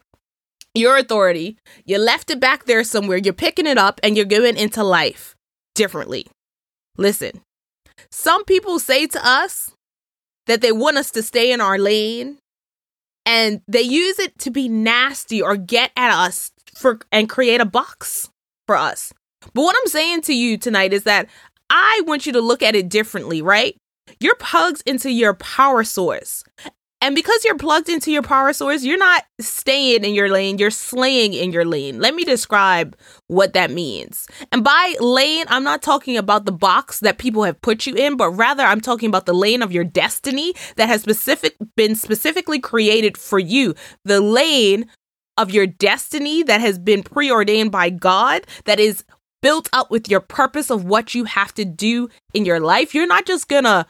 your 0.75 0.97
authority. 0.97 1.57
You 1.85 1.97
left 1.97 2.29
it 2.29 2.39
back 2.39 2.65
there 2.65 2.83
somewhere. 2.83 3.17
You're 3.17 3.33
picking 3.33 3.67
it 3.67 3.77
up 3.77 3.99
and 4.03 4.15
you're 4.15 4.25
going 4.25 4.57
into 4.57 4.83
life 4.83 5.35
differently. 5.73 6.27
Listen, 6.97 7.41
some 8.11 8.45
people 8.45 8.79
say 8.79 9.07
to 9.07 9.27
us 9.27 9.71
that 10.45 10.61
they 10.61 10.71
want 10.71 10.97
us 10.97 11.11
to 11.11 11.23
stay 11.23 11.51
in 11.51 11.61
our 11.61 11.79
lane 11.79 12.37
and 13.25 13.61
they 13.67 13.81
use 13.81 14.19
it 14.19 14.37
to 14.39 14.51
be 14.51 14.67
nasty 14.67 15.41
or 15.41 15.55
get 15.55 15.91
at 15.95 16.11
us 16.11 16.51
for 16.75 16.99
and 17.11 17.29
create 17.29 17.61
a 17.61 17.65
box 17.65 18.29
for 18.69 18.75
us. 18.75 19.11
But 19.55 19.63
what 19.63 19.75
I'm 19.81 19.89
saying 19.89 20.21
to 20.23 20.33
you 20.35 20.55
tonight 20.55 20.93
is 20.93 21.01
that 21.05 21.27
I 21.71 22.03
want 22.05 22.27
you 22.27 22.33
to 22.33 22.39
look 22.39 22.61
at 22.61 22.75
it 22.75 22.87
differently, 22.87 23.41
right? 23.41 23.75
You're 24.19 24.35
plugged 24.35 24.83
into 24.85 25.09
your 25.09 25.33
power 25.33 25.83
source. 25.83 26.43
And 27.01 27.15
because 27.15 27.43
you're 27.43 27.57
plugged 27.57 27.89
into 27.89 28.11
your 28.11 28.21
power 28.21 28.53
source, 28.53 28.83
you're 28.83 28.99
not 28.99 29.23
staying 29.39 30.03
in 30.03 30.13
your 30.13 30.29
lane, 30.29 30.59
you're 30.59 30.69
slaying 30.69 31.33
in 31.33 31.51
your 31.51 31.65
lane. 31.65 31.99
Let 31.99 32.13
me 32.13 32.23
describe 32.23 32.95
what 33.25 33.53
that 33.53 33.71
means. 33.71 34.27
And 34.51 34.63
by 34.63 34.95
lane, 34.99 35.45
I'm 35.47 35.63
not 35.63 35.81
talking 35.81 36.15
about 36.15 36.45
the 36.45 36.51
box 36.51 36.99
that 36.99 37.17
people 37.17 37.41
have 37.45 37.59
put 37.61 37.87
you 37.87 37.95
in, 37.95 38.17
but 38.17 38.29
rather 38.31 38.61
I'm 38.61 38.81
talking 38.81 39.09
about 39.09 39.25
the 39.25 39.33
lane 39.33 39.63
of 39.63 39.71
your 39.71 39.83
destiny 39.83 40.53
that 40.75 40.89
has 40.89 41.01
specific 41.01 41.55
been 41.75 41.95
specifically 41.95 42.59
created 42.59 43.17
for 43.17 43.39
you. 43.39 43.73
The 44.05 44.21
lane 44.21 44.85
of 45.39 45.51
your 45.51 45.65
destiny 45.65 46.43
that 46.43 46.59
has 46.59 46.77
been 46.77 47.01
preordained 47.01 47.71
by 47.71 47.89
God, 47.89 48.45
that 48.65 48.79
is 48.79 49.05
built 49.41 49.69
up 49.71 49.89
with 49.89 50.09
your 50.09 50.19
purpose 50.19 50.69
of 50.69 50.83
what 50.83 51.15
you 51.15 51.23
have 51.23 51.53
to 51.53 51.63
do 51.63 52.09
in 52.33 52.43
your 52.43 52.59
life. 52.59 52.93
You're 52.93 53.07
not 53.07 53.25
just 53.25 53.47
gonna 53.47 53.87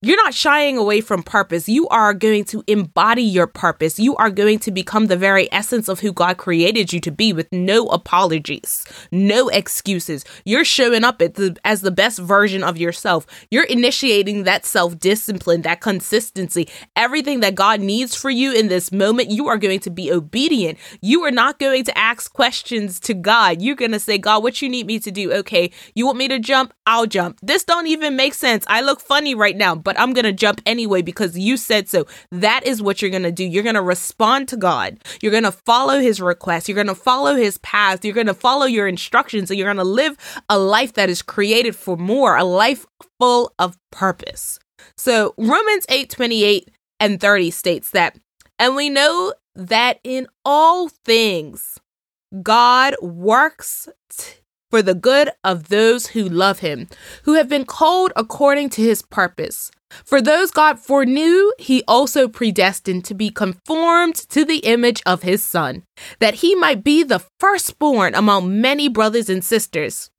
you're 0.00 0.22
not 0.22 0.32
shying 0.32 0.78
away 0.78 1.00
from 1.00 1.24
purpose. 1.24 1.68
You 1.68 1.88
are 1.88 2.14
going 2.14 2.44
to 2.46 2.62
embody 2.68 3.22
your 3.22 3.48
purpose. 3.48 3.98
You 3.98 4.14
are 4.14 4.30
going 4.30 4.60
to 4.60 4.70
become 4.70 5.06
the 5.06 5.16
very 5.16 5.52
essence 5.52 5.88
of 5.88 5.98
who 5.98 6.12
God 6.12 6.36
created 6.36 6.92
you 6.92 7.00
to 7.00 7.10
be 7.10 7.32
with 7.32 7.48
no 7.50 7.88
apologies, 7.88 8.84
no 9.10 9.48
excuses. 9.48 10.24
You're 10.44 10.64
showing 10.64 11.02
up 11.02 11.18
the, 11.18 11.56
as 11.64 11.80
the 11.80 11.90
best 11.90 12.20
version 12.20 12.62
of 12.62 12.78
yourself. 12.78 13.26
You're 13.50 13.64
initiating 13.64 14.44
that 14.44 14.64
self 14.64 14.96
discipline, 15.00 15.62
that 15.62 15.80
consistency, 15.80 16.68
everything 16.94 17.40
that 17.40 17.56
God 17.56 17.80
needs 17.80 18.14
for 18.14 18.30
you 18.30 18.52
in 18.52 18.68
this 18.68 18.92
moment. 18.92 19.32
You 19.32 19.48
are 19.48 19.58
going 19.58 19.80
to 19.80 19.90
be 19.90 20.12
obedient. 20.12 20.78
You 21.02 21.24
are 21.24 21.32
not 21.32 21.58
going 21.58 21.82
to 21.82 21.98
ask 21.98 22.32
questions 22.32 23.00
to 23.00 23.14
God. 23.14 23.60
You're 23.60 23.74
going 23.74 23.90
to 23.90 23.98
say, 23.98 24.16
God, 24.16 24.44
what 24.44 24.62
you 24.62 24.68
need 24.68 24.86
me 24.86 25.00
to 25.00 25.10
do? 25.10 25.32
Okay, 25.32 25.72
you 25.96 26.06
want 26.06 26.18
me 26.18 26.28
to 26.28 26.38
jump? 26.38 26.72
I'll 26.86 27.06
jump. 27.06 27.40
This 27.42 27.64
don't 27.64 27.88
even 27.88 28.14
make 28.14 28.32
sense. 28.32 28.64
I 28.68 28.80
look 28.80 29.00
funny 29.00 29.34
right 29.34 29.56
now 29.56 29.74
but 29.88 29.98
I'm 29.98 30.12
going 30.12 30.26
to 30.26 30.34
jump 30.34 30.60
anyway 30.66 31.00
because 31.00 31.38
you 31.38 31.56
said 31.56 31.88
so. 31.88 32.06
That 32.30 32.66
is 32.66 32.82
what 32.82 33.00
you're 33.00 33.10
going 33.10 33.22
to 33.22 33.32
do. 33.32 33.42
You're 33.42 33.62
going 33.62 33.74
to 33.74 33.80
respond 33.80 34.46
to 34.48 34.56
God. 34.58 34.98
You're 35.22 35.32
going 35.32 35.44
to 35.44 35.50
follow 35.50 35.98
his 35.98 36.20
request. 36.20 36.68
You're 36.68 36.74
going 36.74 36.88
to 36.88 36.94
follow 36.94 37.36
his 37.36 37.56
path. 37.56 38.04
You're 38.04 38.12
going 38.12 38.26
to 38.26 38.34
follow 38.34 38.66
your 38.66 38.86
instructions 38.86 39.50
and 39.50 39.56
you're 39.56 39.72
going 39.72 39.78
to 39.78 39.84
live 39.84 40.18
a 40.50 40.58
life 40.58 40.92
that 40.92 41.08
is 41.08 41.22
created 41.22 41.74
for 41.74 41.96
more, 41.96 42.36
a 42.36 42.44
life 42.44 42.84
full 43.18 43.50
of 43.58 43.78
purpose. 43.90 44.58
So 44.98 45.32
Romans 45.38 45.86
8 45.88 46.10
28 46.10 46.70
and 47.00 47.18
30 47.18 47.50
states 47.50 47.88
that, 47.92 48.18
and 48.58 48.76
we 48.76 48.90
know 48.90 49.32
that 49.54 50.00
in 50.04 50.26
all 50.44 50.90
things, 50.90 51.80
God 52.42 52.94
works 53.00 53.88
t- 54.10 54.34
for 54.70 54.82
the 54.82 54.94
good 54.94 55.30
of 55.42 55.70
those 55.70 56.08
who 56.08 56.28
love 56.28 56.58
him, 56.58 56.88
who 57.22 57.32
have 57.34 57.48
been 57.48 57.64
called 57.64 58.12
according 58.16 58.68
to 58.68 58.82
his 58.82 59.00
purpose. 59.00 59.70
For 60.04 60.20
those 60.20 60.50
God 60.50 60.78
foreknew, 60.78 61.52
he 61.58 61.82
also 61.88 62.28
predestined 62.28 63.04
to 63.06 63.14
be 63.14 63.30
conformed 63.30 64.14
to 64.30 64.44
the 64.44 64.58
image 64.58 65.02
of 65.06 65.22
his 65.22 65.42
Son, 65.42 65.84
that 66.18 66.34
he 66.34 66.54
might 66.54 66.84
be 66.84 67.02
the 67.02 67.24
firstborn 67.40 68.14
among 68.14 68.60
many 68.60 68.88
brothers 68.88 69.30
and 69.30 69.42
sisters. 69.42 70.10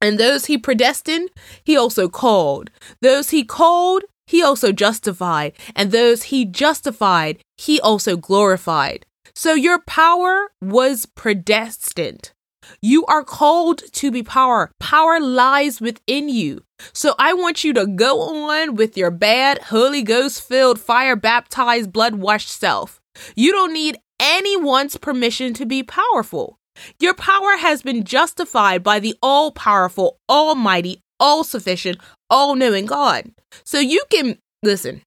And 0.00 0.18
those 0.18 0.46
he 0.46 0.56
predestined, 0.56 1.30
he 1.64 1.76
also 1.76 2.08
called. 2.08 2.70
Those 3.02 3.30
he 3.30 3.44
called, 3.44 4.04
he 4.26 4.42
also 4.42 4.72
justified. 4.72 5.52
And 5.76 5.90
those 5.90 6.24
he 6.24 6.44
justified, 6.44 7.38
he 7.58 7.80
also 7.80 8.16
glorified. 8.16 9.04
So 9.34 9.54
your 9.54 9.80
power 9.80 10.52
was 10.62 11.06
predestined. 11.06 12.32
You 12.80 13.04
are 13.06 13.24
called 13.24 13.82
to 13.92 14.10
be 14.10 14.22
power. 14.22 14.70
Power 14.78 15.20
lies 15.20 15.80
within 15.80 16.28
you. 16.28 16.62
So 16.92 17.14
I 17.18 17.32
want 17.34 17.64
you 17.64 17.72
to 17.74 17.86
go 17.86 18.20
on 18.20 18.74
with 18.74 18.96
your 18.96 19.10
bad, 19.10 19.58
Holy 19.58 20.02
Ghost 20.02 20.42
filled, 20.46 20.80
fire 20.80 21.16
baptized, 21.16 21.92
blood 21.92 22.16
washed 22.16 22.50
self. 22.50 23.00
You 23.34 23.52
don't 23.52 23.72
need 23.72 23.98
anyone's 24.20 24.96
permission 24.96 25.54
to 25.54 25.66
be 25.66 25.82
powerful. 25.82 26.58
Your 26.98 27.14
power 27.14 27.56
has 27.58 27.82
been 27.82 28.04
justified 28.04 28.82
by 28.82 29.00
the 29.00 29.14
all 29.22 29.52
powerful, 29.52 30.18
almighty, 30.28 31.00
all 31.18 31.44
sufficient, 31.44 31.98
all 32.28 32.54
knowing 32.54 32.86
God. 32.86 33.32
So 33.64 33.78
you 33.78 34.02
can, 34.10 34.38
listen, 34.62 35.02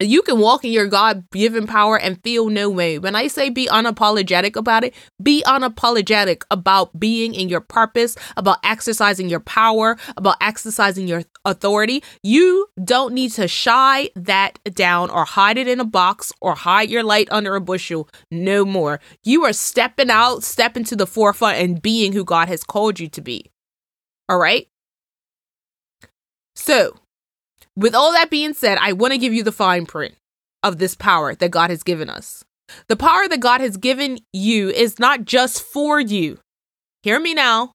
you 0.00 0.22
can 0.22 0.38
walk 0.38 0.64
in 0.64 0.72
your 0.72 0.86
God 0.86 1.24
given 1.30 1.66
power 1.66 1.98
and 1.98 2.22
feel 2.22 2.48
no 2.48 2.70
way. 2.70 2.98
When 2.98 3.14
I 3.14 3.26
say 3.26 3.50
be 3.50 3.66
unapologetic 3.66 4.56
about 4.56 4.84
it, 4.84 4.94
be 5.22 5.42
unapologetic 5.46 6.42
about 6.50 6.98
being 6.98 7.34
in 7.34 7.48
your 7.48 7.60
purpose, 7.60 8.16
about 8.36 8.58
exercising 8.64 9.28
your 9.28 9.40
power, 9.40 9.96
about 10.16 10.36
exercising 10.40 11.06
your 11.06 11.22
authority. 11.44 12.02
You 12.22 12.68
don't 12.82 13.12
need 13.12 13.32
to 13.32 13.46
shy 13.46 14.10
that 14.16 14.58
down 14.74 15.10
or 15.10 15.24
hide 15.24 15.58
it 15.58 15.68
in 15.68 15.80
a 15.80 15.84
box 15.84 16.32
or 16.40 16.54
hide 16.54 16.90
your 16.90 17.02
light 17.02 17.28
under 17.30 17.54
a 17.54 17.60
bushel. 17.60 18.08
No 18.30 18.64
more. 18.64 19.00
You 19.22 19.44
are 19.44 19.52
stepping 19.52 20.10
out, 20.10 20.44
stepping 20.44 20.84
to 20.84 20.96
the 20.96 21.06
forefront 21.06 21.58
and 21.58 21.82
being 21.82 22.12
who 22.12 22.24
God 22.24 22.48
has 22.48 22.64
called 22.64 23.00
you 23.00 23.08
to 23.08 23.20
be. 23.20 23.50
All 24.28 24.38
right? 24.38 24.68
So, 26.54 26.96
with 27.76 27.94
all 27.94 28.12
that 28.12 28.30
being 28.30 28.54
said, 28.54 28.78
I 28.80 28.92
want 28.92 29.12
to 29.12 29.18
give 29.18 29.32
you 29.32 29.42
the 29.42 29.52
fine 29.52 29.86
print 29.86 30.14
of 30.62 30.78
this 30.78 30.94
power 30.94 31.34
that 31.34 31.50
God 31.50 31.70
has 31.70 31.82
given 31.82 32.10
us. 32.10 32.44
The 32.88 32.96
power 32.96 33.26
that 33.28 33.40
God 33.40 33.60
has 33.60 33.76
given 33.76 34.18
you 34.32 34.68
is 34.68 34.98
not 34.98 35.24
just 35.24 35.62
for 35.62 36.00
you. 36.00 36.38
Hear 37.02 37.18
me 37.18 37.34
now. 37.34 37.72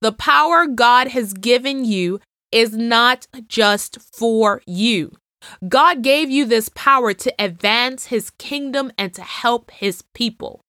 The 0.00 0.12
power 0.12 0.66
God 0.66 1.08
has 1.08 1.32
given 1.32 1.84
you 1.84 2.20
is 2.50 2.76
not 2.76 3.26
just 3.48 3.98
for 4.00 4.62
you. 4.66 5.12
God 5.68 6.02
gave 6.02 6.30
you 6.30 6.44
this 6.44 6.68
power 6.70 7.12
to 7.14 7.34
advance 7.38 8.06
his 8.06 8.30
kingdom 8.30 8.92
and 8.96 9.12
to 9.14 9.22
help 9.22 9.70
his 9.70 10.02
people. 10.14 10.60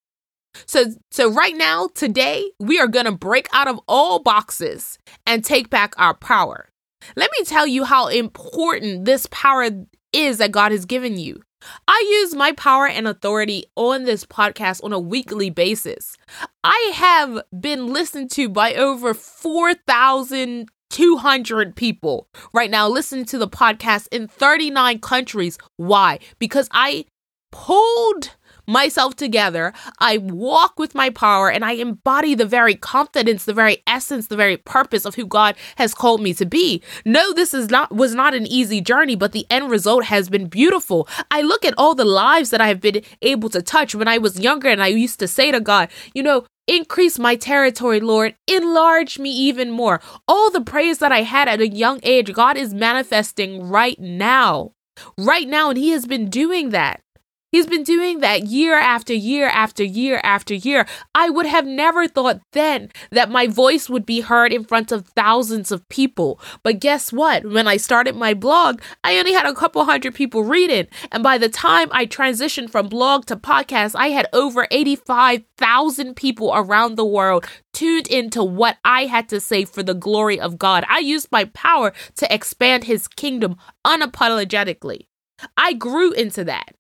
So 0.65 0.86
so 1.12 1.32
right 1.32 1.56
now 1.56 1.89
today 1.93 2.52
we 2.60 2.80
are 2.80 2.88
going 2.88 3.06
to 3.06 3.12
break 3.12 3.47
out 3.54 3.67
of 3.67 3.80
all 3.88 4.19
boxes 4.19 4.97
and 5.26 5.43
take 5.43 5.69
back 5.69 5.93
our 5.97 6.13
power. 6.13 6.69
Let 7.16 7.32
me 7.38 7.46
tell 7.46 7.68
you 7.68 7.84
how 7.84 8.08
important 8.08 9.06
this 9.06 9.28
power 9.32 9.70
is 10.12 10.38
that 10.38 10.52
God 10.52 10.72
has 10.72 10.86
given 10.86 11.18
you. 11.18 11.42
I 11.88 12.20
use 12.22 12.36
my 12.36 12.52
power 12.54 12.88
and 12.88 13.08
authority 13.08 13.66
on 13.76 14.04
this 14.04 14.26
podcast 14.26 14.84
on 14.84 14.94
a 14.94 15.00
weekly 15.00 15.50
basis. 15.50 16.18
I 16.63 16.92
have 16.94 17.42
been 17.58 17.88
listened 17.88 18.30
to 18.32 18.50
by 18.50 18.74
over 18.74 19.13
4,200 19.13 21.76
people 21.76 22.28
right 22.54 22.70
now 22.70 22.89
listening 22.89 23.24
to 23.26 23.38
the 23.38 23.48
podcast 23.48 24.08
in 24.12 24.28
39 24.28 25.00
countries. 25.00 25.58
Why? 25.78 26.20
Because 26.39 26.68
I 26.72 27.06
pulled 27.52 28.32
myself 28.67 29.15
together. 29.15 29.73
I 29.99 30.17
walk 30.17 30.80
with 30.80 30.95
my 30.95 31.10
power 31.10 31.49
and 31.49 31.63
I 31.65 31.73
embody 31.73 32.36
the 32.36 32.45
very 32.45 32.76
confidence, 32.76 33.45
the 33.45 33.54
very 33.54 33.84
essence, 33.88 34.28
the 34.28 34.36
very 34.36 34.58
purpose 34.58 35.06
of 35.06 35.15
who 35.15 35.26
God 35.26 35.56
has 35.78 35.93
called 35.93 36.21
me 36.21 36.34
to 36.36 36.45
be. 36.45 36.82
No, 37.06 37.34
this 37.34 37.54
is 37.54 37.69
not 37.69 37.93
was 37.93 38.15
not 38.15 38.34
an 38.34 38.47
easy 38.47 38.82
journey, 38.82 39.15
but 39.15 39.32
the 39.32 39.45
end 39.49 39.69
result 39.69 40.06
has 40.06 40.30
been 40.30 40.47
beautiful. 40.47 41.08
I 41.32 41.41
look 41.41 41.65
at 41.65 41.73
all 41.78 41.95
the 41.95 42.06
lives 42.06 42.49
that 42.52 42.62
I've 42.62 42.82
been 42.82 43.04
able 43.21 43.49
to 43.49 43.62
touch 43.62 43.95
when 43.95 44.08
I 44.08 44.17
was 44.17 44.39
younger 44.39 44.69
and 44.69 44.82
I 44.82 44.88
used 44.88 45.19
to 45.19 45.28
say 45.28 45.52
to 45.52 45.60
God, 45.60 45.89
you 46.13 46.23
know, 46.23 46.45
Increase 46.67 47.19
my 47.19 47.36
territory, 47.36 47.99
Lord. 47.99 48.36
Enlarge 48.47 49.19
me 49.19 49.30
even 49.30 49.69
more. 49.69 49.99
All 50.30 50.49
the 50.49 50.62
praise 50.62 50.99
that 50.99 51.12
I 51.12 51.23
had 51.23 51.49
at 51.49 51.60
a 51.60 51.67
young 51.67 51.99
age, 52.04 52.32
God 52.32 52.56
is 52.56 52.73
manifesting 52.73 53.67
right 53.67 53.99
now. 53.99 54.71
Right 55.17 55.47
now, 55.47 55.69
and 55.69 55.78
He 55.78 55.89
has 55.89 56.06
been 56.06 56.30
doing 56.30 56.69
that. 56.69 57.02
He's 57.54 57.68
been 57.68 57.84
doing 57.84 58.22
that 58.22 58.48
year 58.48 58.76
after 58.76 59.13
year 59.13 59.48
after 59.48 59.84
year 59.84 60.20
after 60.24 60.56
year. 60.56 60.88
I 61.13 61.30
would 61.30 61.46
have 61.46 61.68
never 61.68 62.08
thought 62.08 62.42
then 62.54 62.89
that 63.12 63.30
my 63.30 63.46
voice 63.46 63.88
would 63.88 64.08
be 64.08 64.22
heard 64.22 64.52
in 64.52 64.63
front 64.63 64.92
of 64.92 65.06
thousands 65.10 65.72
of 65.72 65.88
people. 65.88 66.39
But 66.63 66.80
guess 66.80 67.13
what? 67.13 67.46
When 67.46 67.68
I 67.68 67.78
started 67.78 68.16
my 68.16 68.34
blog, 68.34 68.82
I 69.04 69.20
only 69.20 69.34
had 69.34 69.46
a 69.46 69.54
couple 69.54 69.86
hundred 69.86 70.16
people 70.16 70.44
read 70.44 70.72
it. 70.72 70.92
And 71.12 71.22
by 71.22 71.38
the 71.38 71.48
time 71.48 71.89
I 71.92 72.08
transitioned 72.08 72.72
from 72.72 72.89
blog 72.89 73.28
to 73.28 73.36
podcast, 73.36 73.94
I 73.94 74.08
had 74.08 74.26
over 74.34 74.68
85,000 74.72 76.16
people 76.16 76.52
around 76.56 76.96
the 76.96 77.06
world 77.06 77.46
tuned 77.72 78.08
into 78.08 78.44
what 78.44 78.78
I 78.84 79.06
had 79.06 79.30
to 79.30 79.39
say 79.39 79.63
for 79.66 79.84
the 79.84 79.94
glory 79.94 80.39
of 80.39 80.58
God. 80.58 80.86
I 80.89 80.98
used 80.98 81.28
my 81.32 81.46
power 81.46 81.94
to 82.16 82.34
expand 82.34 82.86
his 82.86 83.08
kingdom 83.08 83.58
unapologetically. 83.86 85.06
I 85.56 85.74
grew 85.74 86.13
into 86.13 86.44
that. 86.46 86.74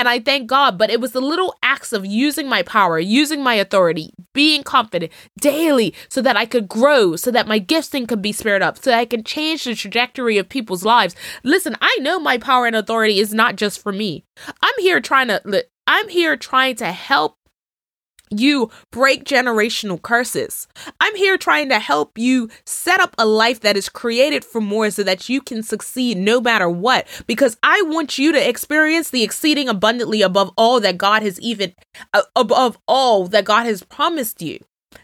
And 0.00 0.08
I 0.08 0.18
thank 0.18 0.46
God, 0.46 0.78
but 0.78 0.88
it 0.88 0.98
was 0.98 1.12
the 1.12 1.20
little 1.20 1.54
acts 1.62 1.92
of 1.92 2.06
using 2.06 2.48
my 2.48 2.62
power, 2.62 2.98
using 2.98 3.42
my 3.42 3.52
authority, 3.52 4.14
being 4.32 4.62
confident 4.62 5.12
daily 5.38 5.92
so 6.08 6.22
that 6.22 6.38
I 6.38 6.46
could 6.46 6.68
grow, 6.68 7.16
so 7.16 7.30
that 7.30 7.46
my 7.46 7.58
gifting 7.58 8.06
could 8.06 8.22
be 8.22 8.32
spurred 8.32 8.62
up, 8.62 8.78
so 8.78 8.88
that 8.88 8.98
I 8.98 9.04
can 9.04 9.22
change 9.24 9.64
the 9.64 9.74
trajectory 9.74 10.38
of 10.38 10.48
people's 10.48 10.86
lives. 10.86 11.14
Listen, 11.44 11.76
I 11.82 11.98
know 12.00 12.18
my 12.18 12.38
power 12.38 12.66
and 12.66 12.74
authority 12.74 13.18
is 13.18 13.34
not 13.34 13.56
just 13.56 13.82
for 13.82 13.92
me. 13.92 14.24
I'm 14.62 14.72
here 14.78 15.02
trying 15.02 15.28
to 15.28 15.66
I'm 15.86 16.08
here 16.08 16.34
trying 16.34 16.76
to 16.76 16.92
help 16.92 17.36
you 18.30 18.70
break 18.90 19.24
generational 19.24 20.00
curses. 20.00 20.66
I'm 21.00 21.14
here 21.16 21.36
trying 21.36 21.68
to 21.70 21.78
help 21.78 22.16
you 22.16 22.48
set 22.64 23.00
up 23.00 23.14
a 23.18 23.26
life 23.26 23.60
that 23.60 23.76
is 23.76 23.88
created 23.88 24.44
for 24.44 24.60
more 24.60 24.90
so 24.90 25.02
that 25.02 25.28
you 25.28 25.40
can 25.40 25.62
succeed 25.62 26.16
no 26.16 26.40
matter 26.40 26.68
what. 26.68 27.06
Because 27.26 27.56
I 27.62 27.82
want 27.86 28.18
you 28.18 28.32
to 28.32 28.48
experience 28.48 29.10
the 29.10 29.22
exceeding 29.22 29.68
abundantly 29.68 30.22
above 30.22 30.52
all 30.56 30.80
that 30.80 30.98
God 30.98 31.22
has 31.22 31.40
even, 31.40 31.74
uh, 32.14 32.22
above 32.36 32.78
all 32.86 33.26
that 33.28 33.44
God 33.44 33.66
has 33.66 33.82
promised 33.82 34.40
you. 34.42 34.60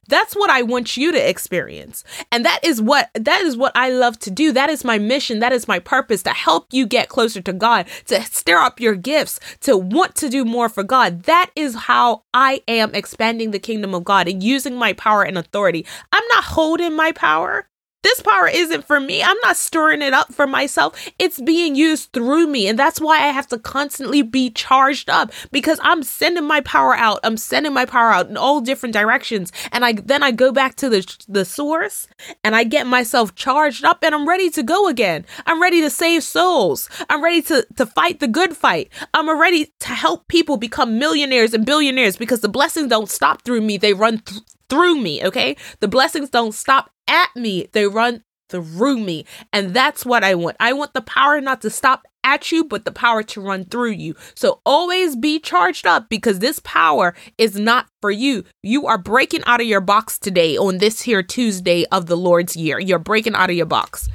That's 0.08 0.34
what 0.34 0.50
I 0.50 0.62
want 0.62 0.96
you 0.96 1.12
to 1.12 1.28
experience. 1.28 2.04
And 2.30 2.44
that 2.44 2.60
is 2.62 2.80
what 2.80 3.10
that 3.14 3.42
is 3.42 3.56
what 3.56 3.72
I 3.74 3.90
love 3.90 4.18
to 4.20 4.30
do. 4.30 4.52
That 4.52 4.70
is 4.70 4.84
my 4.84 4.98
mission. 4.98 5.40
That 5.40 5.52
is 5.52 5.68
my 5.68 5.78
purpose 5.78 6.22
to 6.24 6.30
help 6.30 6.66
you 6.72 6.86
get 6.86 7.08
closer 7.08 7.40
to 7.42 7.52
God, 7.52 7.86
to 8.06 8.22
stir 8.22 8.58
up 8.58 8.80
your 8.80 8.94
gifts, 8.94 9.40
to 9.60 9.76
want 9.76 10.14
to 10.16 10.28
do 10.28 10.44
more 10.44 10.68
for 10.68 10.82
God. 10.82 11.24
That 11.24 11.50
is 11.56 11.74
how 11.74 12.22
I 12.32 12.62
am 12.68 12.94
expanding 12.94 13.50
the 13.50 13.58
kingdom 13.58 13.94
of 13.94 14.04
God 14.04 14.28
and 14.28 14.42
using 14.42 14.76
my 14.76 14.92
power 14.92 15.22
and 15.22 15.38
authority. 15.38 15.86
I'm 16.12 16.26
not 16.28 16.44
holding 16.44 16.94
my 16.94 17.12
power. 17.12 17.68
This 18.06 18.20
power 18.20 18.46
isn't 18.46 18.86
for 18.86 19.00
me. 19.00 19.20
I'm 19.20 19.36
not 19.42 19.56
stirring 19.56 20.00
it 20.00 20.14
up 20.14 20.32
for 20.32 20.46
myself. 20.46 21.10
It's 21.18 21.40
being 21.40 21.74
used 21.74 22.12
through 22.12 22.46
me. 22.46 22.68
And 22.68 22.78
that's 22.78 23.00
why 23.00 23.16
I 23.16 23.32
have 23.32 23.48
to 23.48 23.58
constantly 23.58 24.22
be 24.22 24.48
charged 24.48 25.10
up 25.10 25.32
because 25.50 25.80
I'm 25.82 26.04
sending 26.04 26.44
my 26.44 26.60
power 26.60 26.94
out. 26.94 27.18
I'm 27.24 27.36
sending 27.36 27.72
my 27.72 27.84
power 27.84 28.12
out 28.12 28.28
in 28.28 28.36
all 28.36 28.60
different 28.60 28.92
directions. 28.92 29.50
And 29.72 29.84
I 29.84 29.94
then 29.94 30.22
I 30.22 30.30
go 30.30 30.52
back 30.52 30.76
to 30.76 30.88
the 30.88 31.04
the 31.26 31.44
source 31.44 32.06
and 32.44 32.54
I 32.54 32.62
get 32.62 32.86
myself 32.86 33.34
charged 33.34 33.84
up 33.84 34.04
and 34.04 34.14
I'm 34.14 34.28
ready 34.28 34.50
to 34.50 34.62
go 34.62 34.86
again. 34.86 35.26
I'm 35.44 35.60
ready 35.60 35.80
to 35.80 35.90
save 35.90 36.22
souls. 36.22 36.88
I'm 37.10 37.24
ready 37.24 37.42
to 37.42 37.66
to 37.74 37.86
fight 37.86 38.20
the 38.20 38.28
good 38.28 38.56
fight. 38.56 38.88
I'm 39.14 39.28
ready 39.36 39.72
to 39.80 39.88
help 39.88 40.28
people 40.28 40.58
become 40.58 41.00
millionaires 41.00 41.54
and 41.54 41.66
billionaires 41.66 42.16
because 42.16 42.38
the 42.38 42.48
blessings 42.48 42.88
don't 42.88 43.10
stop 43.10 43.42
through 43.42 43.62
me. 43.62 43.78
They 43.78 43.94
run 43.94 44.18
th- 44.18 44.42
through 44.68 44.96
me, 45.00 45.24
okay? 45.24 45.56
The 45.80 45.88
blessings 45.88 46.30
don't 46.30 46.52
stop 46.52 46.90
at 47.08 47.34
me, 47.36 47.68
they 47.72 47.86
run 47.86 48.22
through 48.48 48.98
me. 48.98 49.24
And 49.52 49.74
that's 49.74 50.06
what 50.06 50.24
I 50.24 50.34
want. 50.34 50.56
I 50.60 50.72
want 50.72 50.94
the 50.94 51.02
power 51.02 51.40
not 51.40 51.62
to 51.62 51.70
stop 51.70 52.06
at 52.26 52.50
you, 52.50 52.64
but 52.64 52.84
the 52.84 52.92
power 52.92 53.22
to 53.22 53.40
run 53.40 53.64
through 53.64 53.92
you. 53.92 54.14
So 54.34 54.60
always 54.66 55.14
be 55.16 55.38
charged 55.38 55.86
up 55.86 56.08
because 56.08 56.40
this 56.40 56.58
power 56.60 57.14
is 57.38 57.56
not 57.56 57.86
for 58.02 58.10
you. 58.10 58.44
You 58.62 58.86
are 58.86 58.98
breaking 58.98 59.42
out 59.46 59.60
of 59.60 59.66
your 59.66 59.80
box 59.80 60.18
today 60.18 60.58
on 60.58 60.78
this 60.78 61.00
here 61.00 61.22
Tuesday 61.22 61.84
of 61.92 62.06
the 62.06 62.16
Lord's 62.16 62.56
year. 62.56 62.80
You're 62.80 62.98
breaking 62.98 63.34
out 63.34 63.50
of 63.50 63.56
your 63.56 63.66
box. 63.66 64.08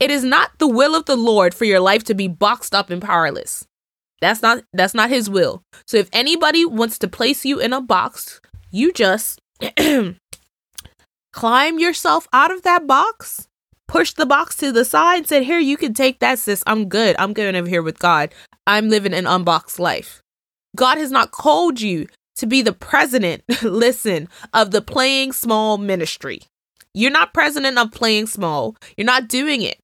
It 0.00 0.10
is 0.10 0.24
not 0.24 0.50
the 0.58 0.68
will 0.68 0.94
of 0.94 1.04
the 1.04 1.16
Lord 1.16 1.54
for 1.54 1.66
your 1.66 1.80
life 1.80 2.04
to 2.04 2.14
be 2.14 2.26
boxed 2.26 2.74
up 2.74 2.90
and 2.90 3.02
powerless. 3.02 3.66
That's 4.20 4.42
not 4.42 4.64
that's 4.72 4.94
not 4.94 5.10
his 5.10 5.30
will. 5.30 5.62
So 5.86 5.98
if 5.98 6.08
anybody 6.12 6.64
wants 6.64 6.98
to 6.98 7.08
place 7.08 7.44
you 7.44 7.60
in 7.60 7.72
a 7.72 7.80
box, 7.80 8.40
you 8.70 8.92
just 8.92 9.40
climb 11.32 11.78
yourself 11.78 12.28
out 12.32 12.50
of 12.50 12.62
that 12.62 12.86
box, 12.86 13.48
push 13.86 14.12
the 14.12 14.26
box 14.26 14.56
to 14.56 14.72
the 14.72 14.84
side, 14.84 15.26
said, 15.26 15.44
Here, 15.44 15.58
you 15.58 15.76
can 15.76 15.94
take 15.94 16.20
that, 16.20 16.38
sis. 16.38 16.62
I'm 16.66 16.88
good. 16.88 17.16
I'm 17.18 17.32
going 17.32 17.56
over 17.56 17.68
here 17.68 17.82
with 17.82 17.98
God. 17.98 18.32
I'm 18.66 18.88
living 18.88 19.14
an 19.14 19.26
unboxed 19.26 19.78
life. 19.78 20.22
God 20.76 20.98
has 20.98 21.10
not 21.10 21.32
called 21.32 21.80
you 21.80 22.06
to 22.36 22.46
be 22.46 22.62
the 22.62 22.72
president, 22.72 23.42
listen, 23.62 24.28
of 24.52 24.70
the 24.70 24.82
playing 24.82 25.32
small 25.32 25.78
ministry. 25.78 26.42
You're 26.94 27.10
not 27.10 27.34
president 27.34 27.78
of 27.78 27.92
playing 27.92 28.26
small. 28.26 28.76
You're 28.96 29.04
not 29.04 29.28
doing 29.28 29.62
it. 29.62 29.78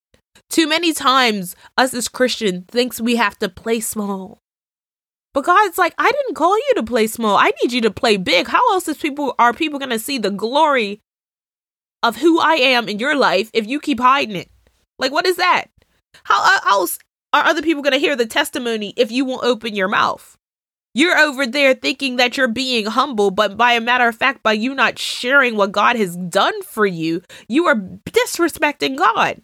Too 0.50 0.68
many 0.68 0.92
times, 0.92 1.56
us 1.76 1.94
as 1.94 2.08
Christians 2.08 2.64
thinks 2.68 3.00
we 3.00 3.16
have 3.16 3.38
to 3.38 3.48
play 3.48 3.80
small. 3.80 4.38
But 5.34 5.44
God's 5.44 5.76
like, 5.76 5.94
I 5.98 6.10
didn't 6.10 6.36
call 6.36 6.56
you 6.56 6.72
to 6.76 6.82
play 6.84 7.08
small. 7.08 7.36
I 7.36 7.50
need 7.62 7.72
you 7.72 7.80
to 7.82 7.90
play 7.90 8.16
big. 8.16 8.46
How 8.46 8.72
else 8.72 8.86
is 8.88 8.96
people 8.96 9.34
are 9.38 9.52
people 9.52 9.80
going 9.80 9.90
to 9.90 9.98
see 9.98 10.16
the 10.16 10.30
glory 10.30 11.00
of 12.04 12.16
who 12.16 12.40
I 12.40 12.54
am 12.54 12.88
in 12.88 13.00
your 13.00 13.16
life 13.16 13.50
if 13.52 13.66
you 13.66 13.80
keep 13.80 13.98
hiding 13.98 14.36
it? 14.36 14.48
Like, 14.98 15.10
what 15.10 15.26
is 15.26 15.36
that? 15.36 15.66
How 16.22 16.40
uh, 16.40 16.70
else 16.70 17.00
are 17.32 17.44
other 17.44 17.62
people 17.62 17.82
going 17.82 17.94
to 17.94 17.98
hear 17.98 18.14
the 18.14 18.26
testimony 18.26 18.94
if 18.96 19.10
you 19.10 19.24
won't 19.24 19.44
open 19.44 19.74
your 19.74 19.88
mouth? 19.88 20.38
You're 20.96 21.18
over 21.18 21.44
there 21.44 21.74
thinking 21.74 22.16
that 22.16 22.36
you're 22.36 22.46
being 22.46 22.86
humble, 22.86 23.32
but 23.32 23.56
by 23.56 23.72
a 23.72 23.80
matter 23.80 24.06
of 24.06 24.14
fact, 24.14 24.44
by 24.44 24.52
you 24.52 24.72
not 24.72 25.00
sharing 25.00 25.56
what 25.56 25.72
God 25.72 25.96
has 25.96 26.16
done 26.16 26.62
for 26.62 26.86
you, 26.86 27.22
you 27.48 27.66
are 27.66 27.74
disrespecting 27.74 28.96
God 28.96 29.42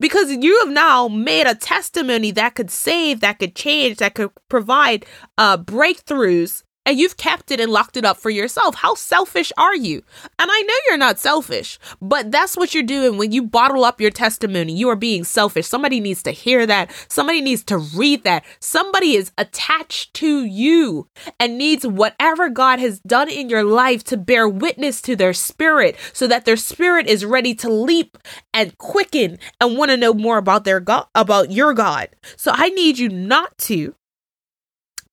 because 0.00 0.32
you 0.32 0.58
have 0.64 0.70
now 0.72 1.06
made 1.06 1.46
a 1.46 1.54
testimony 1.54 2.32
that 2.32 2.54
could 2.56 2.70
save, 2.70 3.20
that 3.20 3.38
could 3.38 3.54
change, 3.54 3.98
that 3.98 4.14
could 4.14 4.30
provide 4.48 5.06
uh, 5.38 5.56
breakthroughs 5.58 6.64
and 6.90 6.98
you've 6.98 7.16
kept 7.16 7.52
it 7.52 7.60
and 7.60 7.70
locked 7.70 7.96
it 7.96 8.04
up 8.04 8.16
for 8.16 8.30
yourself. 8.30 8.74
How 8.74 8.96
selfish 8.96 9.52
are 9.56 9.76
you? 9.76 10.02
And 10.40 10.50
I 10.50 10.60
know 10.62 10.74
you're 10.88 10.98
not 10.98 11.20
selfish, 11.20 11.78
but 12.02 12.32
that's 12.32 12.56
what 12.56 12.74
you're 12.74 12.82
doing 12.82 13.16
when 13.16 13.30
you 13.30 13.44
bottle 13.44 13.84
up 13.84 14.00
your 14.00 14.10
testimony. 14.10 14.72
You 14.72 14.88
are 14.88 14.96
being 14.96 15.22
selfish. 15.22 15.68
Somebody 15.68 16.00
needs 16.00 16.20
to 16.24 16.32
hear 16.32 16.66
that. 16.66 16.90
Somebody 17.08 17.42
needs 17.42 17.62
to 17.66 17.78
read 17.78 18.24
that. 18.24 18.44
Somebody 18.58 19.14
is 19.14 19.30
attached 19.38 20.14
to 20.14 20.44
you 20.44 21.06
and 21.38 21.56
needs 21.56 21.86
whatever 21.86 22.48
God 22.48 22.80
has 22.80 22.98
done 22.98 23.28
in 23.28 23.48
your 23.48 23.62
life 23.62 24.02
to 24.04 24.16
bear 24.16 24.48
witness 24.48 25.00
to 25.02 25.14
their 25.14 25.32
spirit 25.32 25.96
so 26.12 26.26
that 26.26 26.44
their 26.44 26.56
spirit 26.56 27.06
is 27.06 27.24
ready 27.24 27.54
to 27.54 27.68
leap 27.68 28.18
and 28.52 28.76
quicken 28.78 29.38
and 29.60 29.78
want 29.78 29.92
to 29.92 29.96
know 29.96 30.12
more 30.12 30.38
about 30.38 30.64
their 30.64 30.80
God, 30.80 31.06
about 31.14 31.52
your 31.52 31.72
God. 31.72 32.08
So 32.36 32.50
I 32.52 32.70
need 32.70 32.98
you 32.98 33.08
not 33.08 33.56
to 33.58 33.94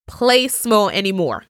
play 0.08 0.48
small 0.48 0.90
anymore. 0.90 1.44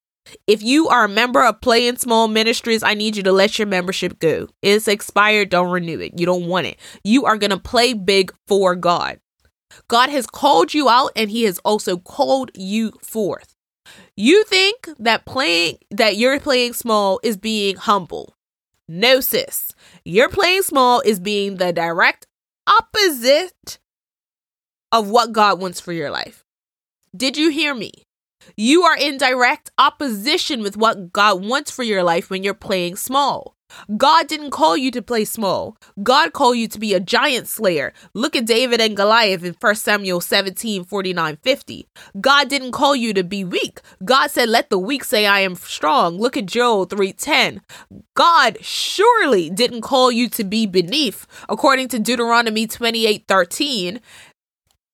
If 0.46 0.62
you 0.62 0.88
are 0.88 1.06
a 1.06 1.10
member 1.10 1.44
of 1.44 1.62
Playing 1.62 1.98
Small 1.98 2.28
Ministries, 2.28 2.84
I 2.84 2.94
need 2.94 3.16
you 3.16 3.24
to 3.24 3.32
let 3.32 3.58
your 3.58 3.68
membership 3.68 4.20
go. 4.20 4.48
It's 4.62 4.88
expired. 4.88 5.50
Don't 5.50 5.72
renew 5.72 6.00
it. 6.00 6.20
You 6.20 6.26
don't 6.26 6.48
want 6.48 6.68
it. 6.68 6.78
You 7.04 7.26
are 7.26 7.38
going 7.38 7.52
to 7.52 7.60
play 7.60 7.94
big 7.94 8.34
for 8.48 8.76
God. 8.76 9.20
God 9.88 10.10
has 10.10 10.28
called 10.28 10.74
you 10.74 10.90
out 10.90 11.12
and 11.16 11.30
he 11.30 11.44
has 11.44 11.60
also 11.60 11.98
called 11.98 12.52
you 12.56 12.94
forth. 13.04 13.54
You 14.16 14.44
think 14.46 14.90
that 15.00 15.26
playing 15.26 15.78
that 15.92 16.18
you're 16.18 16.40
playing 16.40 16.74
small 16.74 17.20
is 17.24 17.38
being 17.38 17.76
humble. 17.76 18.36
No 18.88 19.20
sis. 19.20 19.74
You're 20.06 20.30
playing 20.30 20.64
small 20.64 21.02
is 21.02 21.20
being 21.20 21.58
the 21.58 21.74
direct 21.74 22.26
opposite 22.66 23.80
of 24.92 25.10
what 25.10 25.34
God 25.34 25.60
wants 25.60 25.80
for 25.80 25.94
your 25.94 26.10
life. 26.10 26.44
Did 27.16 27.38
you 27.38 27.50
hear 27.50 27.74
me? 27.74 27.92
You 28.56 28.84
are 28.84 28.98
in 28.98 29.18
direct 29.18 29.72
opposition 29.78 30.62
with 30.62 30.78
what 30.78 31.12
God 31.12 31.46
wants 31.46 31.72
for 31.72 31.84
your 31.84 32.04
life 32.04 32.30
when 32.30 32.44
you're 32.44 32.54
playing 32.54 32.96
small. 32.96 33.58
God 33.96 34.28
didn't 34.28 34.52
call 34.52 34.78
you 34.78 34.92
to 34.92 35.02
play 35.02 35.26
small. 35.26 35.78
God 36.02 36.34
called 36.34 36.58
you 36.58 36.68
to 36.70 36.80
be 36.80 36.94
a 36.94 37.00
giant 37.00 37.48
slayer. 37.48 37.94
Look 38.14 38.36
at 38.36 38.46
David 38.46 38.80
and 38.82 38.96
Goliath 38.96 39.44
in 39.44 39.56
1 39.60 39.76
Samuel 39.76 40.22
17 40.22 40.86
49 40.86 41.38
50. 41.42 41.88
God 42.20 42.50
didn't 42.50 42.72
call 42.72 42.96
you 42.96 43.14
to 43.14 43.24
be 43.24 43.44
weak. 43.44 43.82
God 44.04 44.32
said, 44.32 44.50
Let 44.50 44.70
the 44.70 44.80
weak 44.80 45.04
say, 45.04 45.26
I 45.26 45.42
am 45.42 45.56
strong. 45.56 46.18
Look 46.18 46.38
at 46.38 46.46
Joel 46.46 46.86
3 46.86 47.14
10. 47.14 47.62
God 48.16 48.58
surely 48.62 49.50
didn't 49.50 49.82
call 49.82 50.12
you 50.12 50.30
to 50.30 50.44
be 50.44 50.66
beneath. 50.66 51.28
According 51.50 51.90
to 51.90 52.00
Deuteronomy 52.00 52.68
28 52.68 53.26
13, 53.28 54.00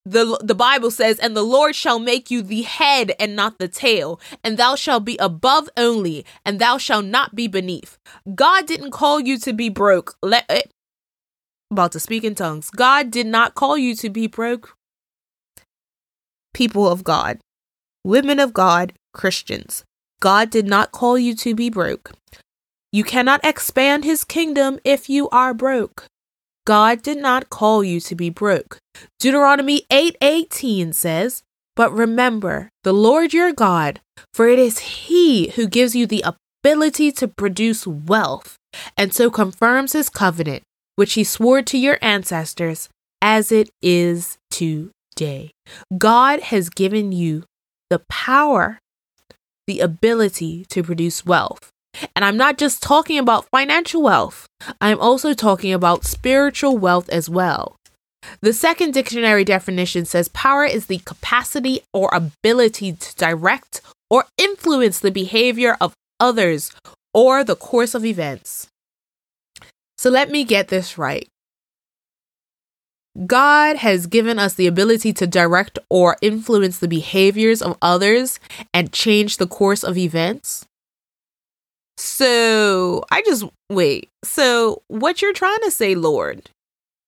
the 0.04 0.38
the 0.42 0.54
Bible 0.54 0.90
says, 0.90 1.18
"And 1.18 1.36
the 1.36 1.42
Lord 1.42 1.74
shall 1.74 1.98
make 1.98 2.30
you 2.30 2.42
the 2.42 2.62
head 2.62 3.14
and 3.18 3.34
not 3.34 3.58
the 3.58 3.68
tail, 3.68 4.20
and 4.42 4.56
thou 4.56 4.74
shalt 4.74 5.04
be 5.04 5.16
above 5.16 5.68
only, 5.76 6.26
and 6.44 6.58
thou 6.58 6.78
shalt 6.78 7.06
not 7.06 7.34
be 7.34 7.48
beneath." 7.48 7.98
God 8.34 8.66
didn't 8.66 8.90
call 8.90 9.20
you 9.20 9.38
to 9.38 9.52
be 9.52 9.68
broke. 9.68 10.16
Let 10.22 10.44
it, 10.50 10.70
about 11.70 11.92
to 11.92 12.00
speak 12.00 12.24
in 12.24 12.34
tongues. 12.34 12.70
God 12.70 13.10
did 13.10 13.26
not 13.26 13.54
call 13.54 13.78
you 13.78 13.94
to 13.96 14.10
be 14.10 14.26
broke. 14.26 14.76
People 16.52 16.86
of 16.86 17.02
God, 17.02 17.40
women 18.04 18.38
of 18.38 18.52
God, 18.52 18.92
Christians, 19.12 19.84
God 20.20 20.50
did 20.50 20.66
not 20.66 20.92
call 20.92 21.18
you 21.18 21.34
to 21.36 21.54
be 21.54 21.68
broke. 21.70 22.12
You 22.92 23.02
cannot 23.02 23.44
expand 23.44 24.04
his 24.04 24.22
kingdom 24.22 24.78
if 24.84 25.10
you 25.10 25.28
are 25.30 25.52
broke. 25.52 26.06
God 26.64 27.02
did 27.02 27.18
not 27.18 27.50
call 27.50 27.82
you 27.82 28.00
to 28.00 28.14
be 28.14 28.30
broke. 28.30 28.78
Deuteronomy 29.18 29.82
8:18 29.90 30.88
8, 30.90 30.94
says, 30.94 31.42
"But 31.76 31.92
remember 31.92 32.70
the 32.82 32.92
Lord 32.92 33.32
your 33.32 33.52
God, 33.52 34.00
for 34.32 34.48
it 34.48 34.58
is 34.58 34.78
he 35.06 35.48
who 35.50 35.66
gives 35.66 35.94
you 35.96 36.06
the 36.06 36.24
ability 36.24 37.12
to 37.12 37.28
produce 37.28 37.86
wealth, 37.86 38.56
and 38.96 39.12
so 39.12 39.30
confirms 39.30 39.92
his 39.92 40.08
covenant, 40.08 40.62
which 40.96 41.14
he 41.14 41.24
swore 41.24 41.62
to 41.62 41.78
your 41.78 41.98
ancestors, 42.00 42.88
as 43.20 43.50
it 43.50 43.70
is 43.82 44.38
today." 44.50 45.50
God 45.96 46.40
has 46.40 46.68
given 46.68 47.12
you 47.12 47.44
the 47.90 48.02
power, 48.08 48.78
the 49.66 49.80
ability 49.80 50.66
to 50.70 50.82
produce 50.82 51.24
wealth. 51.24 51.70
And 52.14 52.24
I'm 52.24 52.36
not 52.36 52.58
just 52.58 52.82
talking 52.82 53.18
about 53.18 53.48
financial 53.50 54.02
wealth, 54.02 54.46
I'm 54.80 55.00
also 55.00 55.32
talking 55.32 55.72
about 55.72 56.04
spiritual 56.04 56.76
wealth 56.76 57.08
as 57.08 57.28
well. 57.28 57.76
The 58.40 58.52
second 58.52 58.92
dictionary 58.92 59.44
definition 59.44 60.04
says 60.04 60.28
power 60.28 60.64
is 60.64 60.86
the 60.86 60.98
capacity 60.98 61.80
or 61.92 62.10
ability 62.12 62.92
to 62.92 63.16
direct 63.16 63.80
or 64.10 64.24
influence 64.38 65.00
the 65.00 65.10
behavior 65.10 65.76
of 65.80 65.94
others 66.20 66.72
or 67.12 67.44
the 67.44 67.56
course 67.56 67.94
of 67.94 68.04
events. 68.04 68.68
So 69.96 70.10
let 70.10 70.30
me 70.30 70.44
get 70.44 70.68
this 70.68 70.98
right. 70.98 71.28
God 73.26 73.76
has 73.76 74.06
given 74.06 74.40
us 74.40 74.54
the 74.54 74.66
ability 74.66 75.12
to 75.14 75.26
direct 75.26 75.78
or 75.88 76.16
influence 76.20 76.78
the 76.78 76.88
behaviors 76.88 77.62
of 77.62 77.78
others 77.80 78.40
and 78.72 78.92
change 78.92 79.36
the 79.36 79.46
course 79.46 79.84
of 79.84 79.96
events. 79.96 80.66
So 81.96 83.04
I 83.12 83.22
just 83.22 83.44
wait. 83.70 84.08
So 84.24 84.82
what 84.88 85.22
you're 85.22 85.32
trying 85.32 85.60
to 85.62 85.70
say, 85.70 85.94
Lord, 85.94 86.50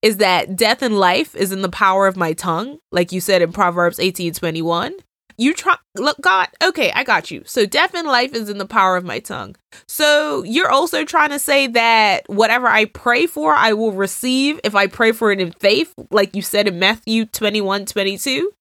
is 0.07 0.19
that 0.19 0.55
death 0.55 0.83
and 0.83 1.01
life 1.01 1.35
is 1.35 1.51
in 1.51 1.63
the 1.63 1.69
power 1.69 2.07
of 2.07 2.17
my 2.17 2.33
tongue, 2.33 2.79
like 2.93 3.11
you 3.11 3.21
said 3.21 3.43
in 3.43 3.53
Proverbs 3.53 3.99
18 3.99 4.33
21. 4.35 4.95
you 5.37 5.53
try 5.53 5.75
look 5.97 6.21
God, 6.21 6.47
okay, 6.63 6.93
I 6.93 7.03
got 7.03 7.33
you. 7.33 7.43
So 7.45 7.67
death 7.67 7.93
and 7.93 8.07
life 8.07 8.33
is 8.33 8.49
in 8.49 8.59
the 8.59 8.67
power 8.67 8.97
of 8.97 9.05
my 9.05 9.19
tongue. 9.19 9.57
So 9.89 10.45
you're 10.45 10.71
also 10.71 11.05
trying 11.05 11.31
to 11.31 11.41
say 11.41 11.67
that 11.67 12.23
whatever 12.29 12.69
I 12.69 12.85
pray 12.85 13.27
for, 13.27 13.53
I 13.53 13.73
will 13.73 13.93
receive 13.93 14.61
if 14.63 14.77
I 14.77 14.87
pray 14.87 15.11
for 15.11 15.33
it 15.33 15.41
in 15.41 15.51
faith, 15.59 15.93
like 16.13 16.37
you 16.37 16.43
said 16.43 16.69
in 16.69 16.79
Matthew 16.79 17.27
21, 17.27 17.87
22. 17.87 18.53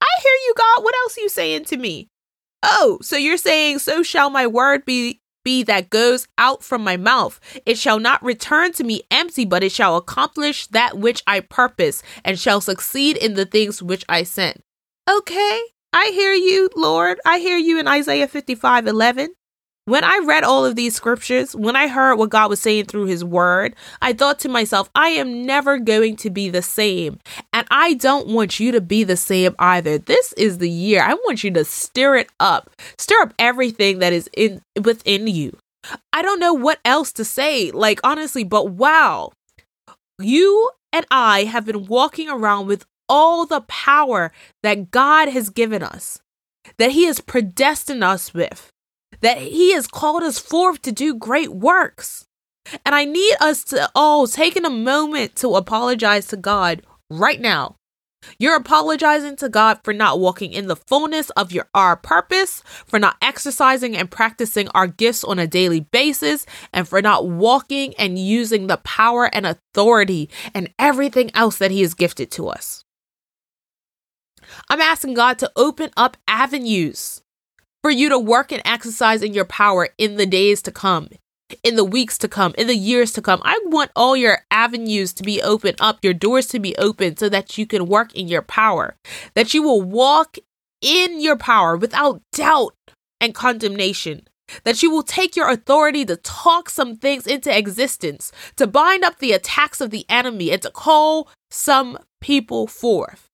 I 0.00 0.06
hear 0.22 0.32
you, 0.46 0.54
God. 0.56 0.82
What 0.82 0.96
else 1.04 1.16
are 1.16 1.20
you 1.20 1.28
saying 1.28 1.66
to 1.66 1.76
me? 1.76 2.08
Oh, 2.64 2.98
so 3.02 3.16
you're 3.16 3.36
saying, 3.36 3.78
so 3.78 4.02
shall 4.02 4.30
my 4.30 4.48
word 4.48 4.84
be 4.84 5.20
be 5.48 5.62
that 5.62 5.88
goes 5.88 6.28
out 6.36 6.62
from 6.62 6.84
my 6.84 6.98
mouth. 6.98 7.40
It 7.64 7.78
shall 7.78 7.98
not 7.98 8.22
return 8.22 8.74
to 8.74 8.84
me 8.84 9.00
empty, 9.10 9.46
but 9.46 9.62
it 9.62 9.72
shall 9.72 9.96
accomplish 9.96 10.66
that 10.66 10.98
which 10.98 11.22
I 11.26 11.40
purpose, 11.40 12.02
and 12.22 12.38
shall 12.38 12.60
succeed 12.60 13.16
in 13.16 13.32
the 13.32 13.46
things 13.46 13.82
which 13.82 14.04
I 14.10 14.24
sent. 14.24 14.60
Okay, 15.08 15.62
I 15.94 16.10
hear 16.12 16.34
you, 16.34 16.68
Lord. 16.76 17.18
I 17.24 17.38
hear 17.38 17.56
you 17.56 17.80
in 17.80 17.88
Isaiah 17.88 18.28
55 18.28 18.86
11. 18.86 19.30
When 19.88 20.04
I 20.04 20.20
read 20.26 20.44
all 20.44 20.66
of 20.66 20.76
these 20.76 20.94
scriptures, 20.94 21.56
when 21.56 21.74
I 21.74 21.88
heard 21.88 22.16
what 22.16 22.28
God 22.28 22.50
was 22.50 22.60
saying 22.60 22.84
through 22.84 23.06
his 23.06 23.24
word, 23.24 23.74
I 24.02 24.12
thought 24.12 24.38
to 24.40 24.48
myself, 24.50 24.90
I 24.94 25.08
am 25.08 25.46
never 25.46 25.78
going 25.78 26.16
to 26.16 26.28
be 26.28 26.50
the 26.50 26.60
same. 26.60 27.18
And 27.54 27.66
I 27.70 27.94
don't 27.94 28.28
want 28.28 28.60
you 28.60 28.70
to 28.72 28.82
be 28.82 29.02
the 29.02 29.16
same 29.16 29.56
either. 29.58 29.96
This 29.96 30.34
is 30.34 30.58
the 30.58 30.68
year. 30.68 31.02
I 31.02 31.14
want 31.14 31.42
you 31.42 31.50
to 31.52 31.64
stir 31.64 32.16
it 32.16 32.28
up. 32.38 32.70
Stir 32.98 33.18
up 33.22 33.32
everything 33.38 34.00
that 34.00 34.12
is 34.12 34.28
in 34.36 34.60
within 34.84 35.26
you. 35.26 35.56
I 36.12 36.20
don't 36.20 36.38
know 36.38 36.52
what 36.52 36.80
else 36.84 37.10
to 37.12 37.24
say, 37.24 37.70
like 37.70 37.98
honestly, 38.04 38.44
but 38.44 38.70
wow. 38.70 39.32
You 40.18 40.70
and 40.92 41.06
I 41.10 41.44
have 41.44 41.64
been 41.64 41.86
walking 41.86 42.28
around 42.28 42.66
with 42.66 42.84
all 43.08 43.46
the 43.46 43.62
power 43.62 44.32
that 44.62 44.90
God 44.90 45.30
has 45.30 45.48
given 45.48 45.82
us, 45.82 46.20
that 46.76 46.90
He 46.90 47.04
has 47.04 47.20
predestined 47.20 48.04
us 48.04 48.34
with, 48.34 48.70
that 49.20 49.38
He 49.38 49.72
has 49.74 49.86
called 49.86 50.22
us 50.22 50.38
forth 50.38 50.82
to 50.82 50.92
do 50.92 51.14
great 51.14 51.52
works. 51.52 52.26
And 52.84 52.94
I 52.94 53.04
need 53.04 53.34
us 53.40 53.64
to 53.64 53.88
oh, 53.88 53.90
all 53.94 54.26
take 54.26 54.56
a 54.56 54.70
moment 54.70 55.36
to 55.36 55.54
apologize 55.54 56.26
to 56.28 56.36
God 56.36 56.82
right 57.10 57.40
now. 57.40 57.76
You're 58.38 58.56
apologizing 58.56 59.36
to 59.36 59.48
God 59.48 59.78
for 59.84 59.92
not 59.92 60.18
walking 60.18 60.52
in 60.52 60.66
the 60.66 60.76
fullness 60.76 61.30
of 61.30 61.52
your 61.52 61.68
our 61.74 61.96
purpose, 61.96 62.62
for 62.86 62.98
not 62.98 63.16
exercising 63.22 63.96
and 63.96 64.10
practicing 64.10 64.68
our 64.70 64.86
gifts 64.86 65.22
on 65.22 65.38
a 65.38 65.46
daily 65.46 65.80
basis, 65.80 66.44
and 66.72 66.86
for 66.86 67.00
not 67.00 67.28
walking 67.28 67.94
and 67.94 68.18
using 68.18 68.66
the 68.66 68.78
power 68.78 69.32
and 69.32 69.46
authority 69.46 70.28
and 70.52 70.72
everything 70.78 71.30
else 71.34 71.58
that 71.58 71.70
He 71.70 71.82
has 71.82 71.94
gifted 71.94 72.30
to 72.32 72.48
us. 72.48 72.84
I'm 74.68 74.80
asking 74.80 75.14
God 75.14 75.38
to 75.38 75.52
open 75.56 75.90
up 75.96 76.16
avenues 76.26 77.22
for 77.82 77.90
you 77.90 78.08
to 78.08 78.18
work 78.18 78.52
and 78.52 78.62
exercise 78.64 79.22
in 79.22 79.34
your 79.34 79.44
power 79.44 79.88
in 79.98 80.16
the 80.16 80.26
days 80.26 80.62
to 80.62 80.72
come, 80.72 81.08
in 81.62 81.76
the 81.76 81.84
weeks 81.84 82.18
to 82.18 82.28
come, 82.28 82.54
in 82.58 82.66
the 82.66 82.76
years 82.76 83.12
to 83.12 83.22
come. 83.22 83.40
I 83.44 83.58
want 83.64 83.90
all 83.94 84.16
your 84.16 84.40
avenues 84.50 85.12
to 85.14 85.22
be 85.22 85.42
open 85.42 85.74
up, 85.80 85.98
your 86.02 86.14
doors 86.14 86.46
to 86.48 86.58
be 86.58 86.76
open 86.76 87.16
so 87.16 87.28
that 87.28 87.56
you 87.56 87.66
can 87.66 87.86
work 87.86 88.14
in 88.14 88.28
your 88.28 88.42
power, 88.42 88.96
that 89.34 89.54
you 89.54 89.62
will 89.62 89.82
walk 89.82 90.36
in 90.80 91.20
your 91.20 91.36
power 91.36 91.76
without 91.76 92.22
doubt 92.32 92.74
and 93.20 93.34
condemnation. 93.34 94.22
That 94.64 94.82
you 94.82 94.90
will 94.90 95.02
take 95.02 95.36
your 95.36 95.50
authority 95.50 96.06
to 96.06 96.16
talk 96.16 96.70
some 96.70 96.96
things 96.96 97.26
into 97.26 97.54
existence, 97.54 98.32
to 98.56 98.66
bind 98.66 99.04
up 99.04 99.18
the 99.18 99.32
attacks 99.32 99.82
of 99.82 99.90
the 99.90 100.06
enemy, 100.08 100.50
and 100.50 100.62
to 100.62 100.70
call 100.70 101.28
some 101.50 101.98
people 102.22 102.66
forth 102.66 103.28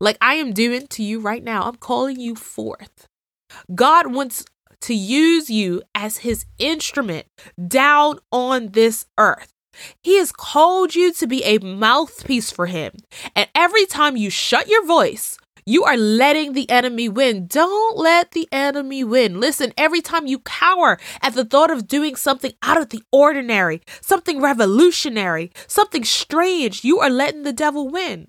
like 0.00 0.16
I 0.20 0.34
am 0.34 0.52
doing 0.52 0.86
to 0.88 1.02
you 1.02 1.20
right 1.20 1.44
now. 1.44 1.64
I'm 1.64 1.76
calling 1.76 2.18
you 2.18 2.34
forth. 2.34 3.06
God 3.74 4.12
wants 4.12 4.44
to 4.82 4.94
use 4.94 5.50
you 5.50 5.82
as 5.94 6.18
his 6.18 6.46
instrument 6.58 7.26
down 7.68 8.18
on 8.32 8.68
this 8.68 9.06
earth. 9.18 9.52
He 10.02 10.18
has 10.18 10.32
called 10.32 10.94
you 10.94 11.12
to 11.14 11.26
be 11.26 11.44
a 11.44 11.58
mouthpiece 11.58 12.50
for 12.50 12.66
him. 12.66 12.92
And 13.36 13.48
every 13.54 13.86
time 13.86 14.16
you 14.16 14.30
shut 14.30 14.68
your 14.68 14.84
voice, 14.84 15.38
you 15.66 15.84
are 15.84 15.96
letting 15.96 16.52
the 16.52 16.68
enemy 16.70 17.08
win. 17.08 17.46
Don't 17.46 17.96
let 17.96 18.32
the 18.32 18.48
enemy 18.50 19.04
win. 19.04 19.38
Listen, 19.38 19.72
every 19.76 20.00
time 20.00 20.26
you 20.26 20.40
cower 20.40 20.98
at 21.22 21.34
the 21.34 21.44
thought 21.44 21.70
of 21.70 21.86
doing 21.86 22.16
something 22.16 22.52
out 22.62 22.80
of 22.80 22.88
the 22.88 23.02
ordinary, 23.12 23.82
something 24.00 24.40
revolutionary, 24.40 25.52
something 25.66 26.02
strange, 26.02 26.82
you 26.82 26.98
are 26.98 27.10
letting 27.10 27.42
the 27.42 27.52
devil 27.52 27.88
win. 27.88 28.28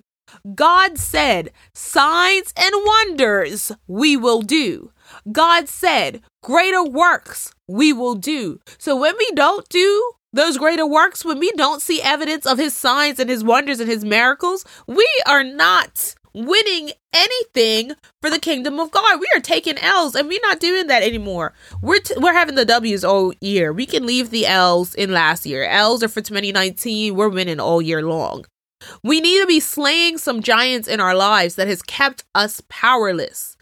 God 0.56 0.98
said, 0.98 1.52
signs 1.74 2.54
and 2.56 2.74
wonders 2.86 3.72
we 3.88 4.16
will 4.16 4.42
do. 4.42 4.92
God 5.32 5.70
said, 5.70 6.22
greater 6.44 6.84
works 6.84 7.52
we 7.68 7.94
will 7.94 8.16
do. 8.16 8.60
So 8.78 8.96
when 8.96 9.16
we 9.18 9.30
don't 9.36 9.68
do 9.70 10.12
those 10.34 10.58
greater 10.58 10.86
works, 10.86 11.26
when 11.26 11.40
we 11.40 11.52
don't 11.54 11.82
see 11.82 12.02
evidence 12.02 12.46
of 12.46 12.58
his 12.58 12.76
signs 12.76 13.20
and 13.20 13.30
his 13.30 13.44
wonders 13.44 13.80
and 13.80 13.90
his 13.90 14.06
miracles, 14.06 14.66
we 14.88 15.08
are 15.28 15.44
not 15.44 16.16
winning 16.34 16.92
anything 17.14 17.94
for 18.22 18.30
the 18.30 18.40
kingdom 18.40 18.80
of 18.80 18.92
God. 18.92 19.20
We 19.20 19.28
are 19.36 19.42
taking 19.42 19.78
L's 19.78 20.16
and 20.16 20.28
we're 20.28 20.40
not 20.42 20.60
doing 20.60 20.88
that 20.88 21.04
anymore. 21.04 21.54
We're 21.82 22.00
t- 22.00 22.16
we're 22.18 22.34
having 22.34 22.56
the 22.56 22.66
W's 22.66 23.04
all 23.04 23.34
year. 23.42 23.74
We 23.74 23.86
can 23.86 24.06
leave 24.06 24.30
the 24.30 24.46
L's 24.46 24.96
in 24.96 25.12
last 25.12 25.46
year. 25.46 25.66
L's 25.66 26.04
are 26.04 26.08
for 26.08 26.22
2019. 26.22 27.16
We're 27.16 27.30
winning 27.30 27.60
all 27.60 27.82
year 27.82 28.02
long. 28.02 28.46
We 29.04 29.22
need 29.22 29.42
to 29.42 29.48
be 29.48 29.60
slaying 29.60 30.18
some 30.18 30.42
giants 30.42 30.88
in 30.88 31.00
our 31.00 31.16
lives 31.16 31.56
that 31.56 31.68
has 31.68 31.82
kept 31.82 32.24
us 32.34 32.62
powerless. 32.70 33.56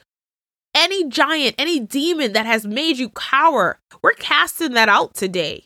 Any 0.81 1.09
giant, 1.09 1.55
any 1.57 1.81
demon 1.81 2.31
that 2.31 2.45
has 2.45 2.65
made 2.65 2.99
you 2.99 3.09
cower, 3.09 3.81
we're 4.01 4.13
casting 4.13 4.71
that 4.75 4.87
out 4.87 5.13
today. 5.13 5.65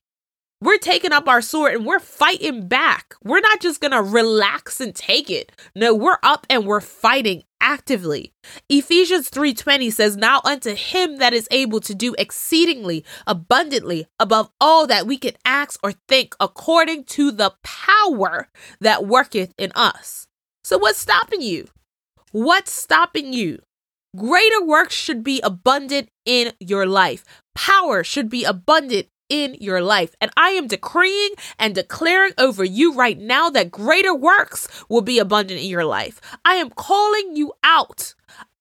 We're 0.59 0.79
taking 0.79 1.11
up 1.11 1.27
our 1.27 1.39
sword 1.39 1.75
and 1.75 1.85
we're 1.85 1.99
fighting 1.99 2.67
back. 2.67 3.13
We're 3.23 3.39
not 3.39 3.61
just 3.61 3.79
going 3.79 3.91
to 3.91 4.01
relax 4.01 4.81
and 4.81 4.95
take 4.95 5.29
it. 5.29 5.51
No, 5.75 5.93
we're 5.93 6.17
up 6.23 6.47
and 6.49 6.65
we're 6.65 6.81
fighting 6.81 7.43
actively. 7.61 8.33
Ephesians 8.69 9.29
3:20 9.29 9.91
says, 9.91 10.17
"Now 10.17 10.41
unto 10.43 10.73
him 10.73 11.17
that 11.17 11.31
is 11.31 11.47
able 11.51 11.79
to 11.81 11.93
do 11.93 12.15
exceedingly 12.17 13.05
abundantly 13.27 14.07
above 14.19 14.49
all 14.59 14.87
that 14.87 15.05
we 15.05 15.17
can 15.19 15.35
ask 15.45 15.79
or 15.83 15.93
think 16.07 16.35
according 16.39 17.03
to 17.17 17.29
the 17.29 17.53
power 17.61 18.49
that 18.81 19.05
worketh 19.05 19.53
in 19.59 19.71
us." 19.75 20.25
So 20.63 20.79
what's 20.79 20.97
stopping 20.97 21.43
you? 21.43 21.67
What's 22.31 22.71
stopping 22.71 23.31
you? 23.31 23.59
Greater 24.15 24.63
works 24.63 24.93
should 24.93 25.23
be 25.23 25.41
abundant 25.41 26.09
in 26.25 26.53
your 26.59 26.85
life. 26.85 27.23
Power 27.55 28.03
should 28.03 28.29
be 28.29 28.43
abundant 28.43 29.07
in 29.27 29.55
your 29.59 29.81
life. 29.81 30.15
And 30.21 30.29
I 30.37 30.49
am 30.49 30.67
decreeing 30.67 31.31
and 31.57 31.73
declaring 31.73 32.33
over 32.37 32.63
you 32.63 32.93
right 32.93 33.17
now 33.17 33.49
that 33.49 33.71
greater 33.71 34.13
works 34.13 34.67
will 34.89 35.01
be 35.01 35.17
abundant 35.17 35.61
in 35.61 35.67
your 35.67 35.85
life. 35.85 36.21
I 36.45 36.55
am 36.55 36.69
calling 36.69 37.35
you 37.35 37.53
out. 37.63 38.13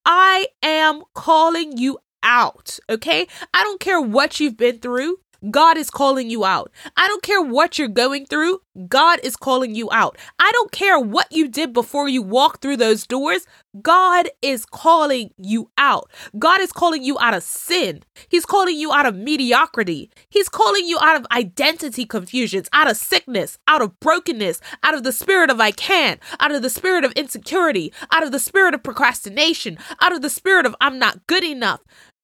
I 0.05 0.47
am 0.63 1.03
calling 1.13 1.77
you 1.77 1.99
out. 2.23 2.79
Okay. 2.89 3.27
I 3.53 3.63
don't 3.63 3.79
care 3.79 4.01
what 4.01 4.39
you've 4.39 4.57
been 4.57 4.79
through. 4.79 5.17
God 5.51 5.77
is 5.77 5.89
calling 5.89 6.29
you 6.29 6.45
out. 6.45 6.71
I 6.95 7.07
don't 7.07 7.21
care 7.21 7.41
what 7.41 7.77
you're 7.77 7.89
going 7.89 8.25
through. 8.25 8.61
God 8.87 9.19
is 9.23 9.35
calling 9.35 9.75
you 9.75 9.89
out. 9.91 10.17
I 10.39 10.49
don't 10.53 10.71
care 10.71 10.97
what 10.97 11.31
you 11.31 11.49
did 11.49 11.73
before 11.73 12.07
you 12.07 12.21
walked 12.21 12.61
through 12.61 12.77
those 12.77 13.05
doors. 13.05 13.45
God 13.81 14.29
is 14.41 14.65
calling 14.65 15.31
you 15.37 15.69
out. 15.77 16.11
God 16.37 16.61
is 16.61 16.71
calling 16.71 17.03
you 17.03 17.17
out 17.19 17.33
of 17.33 17.43
sin. 17.43 18.03
He's 18.29 18.45
calling 18.45 18.77
you 18.77 18.93
out 18.93 19.05
of 19.05 19.15
mediocrity. 19.15 20.11
He's 20.29 20.49
calling 20.49 20.85
you 20.85 20.99
out 21.01 21.19
of 21.19 21.25
identity 21.31 22.05
confusions, 22.05 22.69
out 22.73 22.89
of 22.89 22.97
sickness, 22.97 23.57
out 23.67 23.81
of 23.81 23.99
brokenness, 23.99 24.61
out 24.83 24.93
of 24.93 25.03
the 25.03 25.11
spirit 25.11 25.49
of 25.49 25.59
I 25.59 25.71
can't, 25.71 26.19
out 26.39 26.51
of 26.51 26.61
the 26.61 26.69
spirit 26.69 27.03
of 27.03 27.11
insecurity, 27.13 27.91
out 28.11 28.23
of 28.23 28.31
the 28.31 28.39
spirit 28.39 28.73
of 28.73 28.83
procrastination, 28.83 29.77
out 30.01 30.13
of 30.13 30.21
the 30.21 30.29
spirit 30.29 30.65
of 30.65 30.75
I'm 30.79 30.99
not 30.99 31.25
good 31.27 31.43
enough 31.43 31.81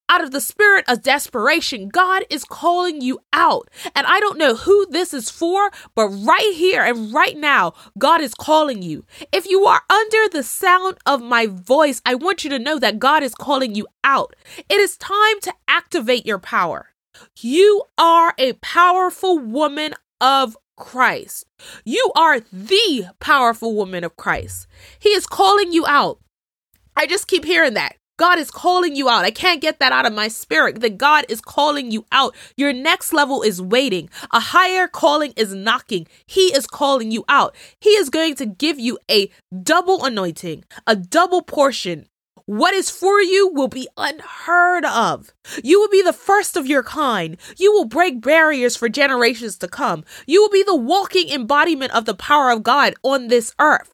out 0.10 0.24
of 0.24 0.32
the 0.32 0.41
spirit 0.41 0.84
of 0.88 1.04
desperation, 1.04 1.88
God 1.88 2.24
is 2.30 2.43
calling 2.43 3.02
you 3.02 3.19
out. 3.32 3.69
And 3.95 4.06
I 4.08 4.19
don't 4.19 4.38
know 4.38 4.56
who 4.56 4.88
this 4.89 5.13
is 5.13 5.30
for, 5.30 5.69
but 5.95 6.10
right 6.10 6.54
here 6.56 6.84
and 6.84 7.13
right 7.13 7.38
now, 7.38 7.74
God 7.98 8.22
is 8.22 8.34
calling 8.34 8.82
you. 8.82 9.06
If 9.32 9.48
you 9.48 9.65
are 9.65 9.84
under 9.89 10.30
the 10.30 10.43
sound 10.43 10.98
of 11.06 11.22
my 11.22 11.45
voice, 11.45 12.02
I 12.06 12.15
want 12.15 12.43
you 12.43 12.50
to 12.50 12.60
know 12.60 12.80
that 12.80 13.00
God 13.00 13.24
is 13.24 13.36
calling 13.36 13.76
you 13.76 13.88
out. 14.04 14.36
It 14.67 14.80
is 14.80 14.98
time 14.98 15.39
to 15.41 15.54
activate 15.67 16.26
your 16.26 16.39
power. 16.39 16.89
You 17.39 17.84
are 17.98 18.34
a 18.38 18.54
powerful 18.54 19.38
woman 19.38 19.93
of 20.19 20.58
Christ. 20.76 21.45
You 21.84 22.12
are 22.15 22.39
the 22.39 23.08
powerful 23.19 23.76
woman 23.76 24.04
of 24.04 24.15
Christ. 24.15 24.67
He 24.98 25.10
is 25.10 25.28
calling 25.28 25.72
you 25.72 25.86
out. 25.86 26.19
I 26.95 27.06
just 27.06 27.28
keep 27.28 27.45
hearing 27.45 27.76
that. 27.76 27.99
God 28.20 28.38
is 28.38 28.52
calling 28.52 28.96
you 28.96 29.10
out. 29.10 29.26
I 29.26 29.32
can't 29.32 29.62
get 29.62 29.80
that 29.80 29.94
out 29.94 30.06
of 30.06 30.14
my 30.14 30.28
spirit 30.28 30.82
that 30.82 31.00
God 31.00 31.26
is 31.30 31.42
calling 31.42 31.92
you 31.92 32.06
out. 32.12 32.36
Your 32.58 32.74
next 32.74 33.14
level 33.14 33.42
is 33.42 33.64
waiting. 33.64 34.10
A 34.34 34.42
higher 34.42 34.88
calling 34.90 35.34
is 35.38 35.56
knocking. 35.56 36.08
He 36.28 36.54
is 36.56 36.68
calling 36.68 37.12
you 37.12 37.26
out. 37.30 37.56
He 37.80 37.92
is 37.92 38.12
going 38.12 38.36
to 38.36 38.46
give 38.46 38.80
you 38.80 39.00
a 39.10 39.32
double 39.64 40.06
anointing, 40.06 40.66
a 40.86 40.96
double 40.98 41.42
portion 41.44 42.06
What 42.46 42.74
is 42.74 42.90
for 42.90 43.22
you 43.22 43.50
will 43.54 43.68
be 43.68 43.88
unheard 43.96 44.84
of. 44.86 45.32
You 45.64 45.80
will 45.80 45.90
be 45.90 46.02
the 46.02 46.14
first 46.14 46.58
of 46.58 46.68
your 46.68 46.84
kind. 46.84 47.38
You 47.58 47.72
will 47.72 47.86
break 47.86 48.22
barriers 48.22 48.76
for 48.76 48.90
generations 48.90 49.58
to 49.60 49.68
come. 49.68 50.04
You 50.28 50.42
will 50.42 50.50
be 50.50 50.64
the 50.64 50.76
walking 50.76 51.30
embodiment 51.30 51.94
of 51.94 52.06
the 52.06 52.16
power 52.16 52.52
of 52.52 52.64
God 52.64 52.96
on 53.04 53.28
this 53.28 53.54
earth. 53.60 53.94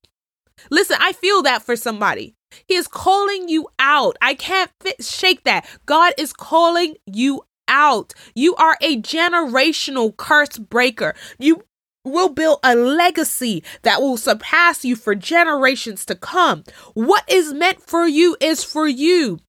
Listen, 0.72 0.98
I 1.02 1.14
feel 1.14 1.44
that 1.44 1.64
for 1.64 1.76
somebody. 1.76 2.36
He 2.68 2.76
is 2.76 2.88
calling 2.88 3.50
you 3.50 3.68
out. 3.80 4.18
I 4.22 4.36
can't 4.36 4.72
fit, 4.82 5.04
shake 5.04 5.44
that. 5.44 5.66
God 5.86 6.14
is 6.18 6.34
calling 6.34 6.96
you 7.06 7.44
out. 7.68 8.14
You 8.34 8.56
are 8.56 8.78
a 8.82 9.02
generational 9.02 10.16
curse 10.16 10.58
breaker. 10.58 11.16
You 11.40 11.64
will 12.04 12.30
build 12.30 12.60
a 12.64 12.76
legacy 12.76 13.64
that 13.82 14.02
will 14.02 14.18
surpass 14.18 14.86
you 14.86 14.96
for 14.96 15.16
generations 15.16 16.06
to 16.06 16.16
come. 16.16 16.64
What 16.94 17.24
is 17.28 17.54
meant 17.54 17.82
for 17.82 18.08
you 18.08 18.38
is 18.40 18.64
for 18.64 18.88
you. 18.88 19.40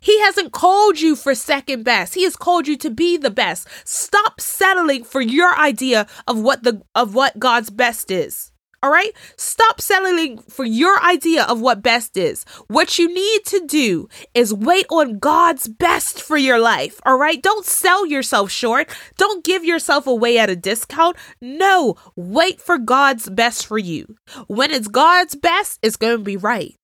He 0.00 0.20
hasn't 0.20 0.52
called 0.52 1.00
you 1.00 1.14
for 1.14 1.34
second 1.34 1.82
best. 1.82 2.14
He 2.14 2.24
has 2.24 2.36
called 2.36 2.66
you 2.66 2.76
to 2.78 2.90
be 2.90 3.16
the 3.18 3.30
best. 3.30 3.68
Stop 3.84 4.40
settling 4.40 5.04
for 5.04 5.20
your 5.20 5.58
idea 5.58 6.06
of 6.26 6.40
what 6.40 6.62
the 6.62 6.82
of 6.94 7.14
what 7.14 7.38
God's 7.38 7.70
best 7.70 8.10
is. 8.10 8.50
All 8.84 8.90
right? 8.90 9.12
Stop 9.38 9.80
settling 9.80 10.36
for 10.36 10.66
your 10.66 11.02
idea 11.02 11.44
of 11.44 11.58
what 11.58 11.82
best 11.82 12.18
is. 12.18 12.44
What 12.68 12.98
you 12.98 13.08
need 13.08 13.44
to 13.46 13.66
do 13.66 14.10
is 14.34 14.52
wait 14.52 14.84
on 14.90 15.18
God's 15.18 15.68
best 15.68 16.20
for 16.20 16.36
your 16.36 16.58
life. 16.58 17.00
All 17.06 17.16
right? 17.16 17.42
Don't 17.42 17.64
sell 17.64 18.04
yourself 18.04 18.50
short. 18.50 18.94
Don't 19.16 19.42
give 19.42 19.64
yourself 19.64 20.06
away 20.06 20.36
at 20.36 20.50
a 20.50 20.54
discount. 20.56 21.16
No, 21.40 21.96
wait 22.14 22.60
for 22.60 22.76
God's 22.76 23.30
best 23.30 23.66
for 23.66 23.78
you. 23.78 24.16
When 24.48 24.70
it's 24.70 24.88
God's 24.88 25.34
best, 25.34 25.78
it's 25.80 25.96
going 25.96 26.18
to 26.18 26.22
be 26.22 26.36
right. 26.36 26.74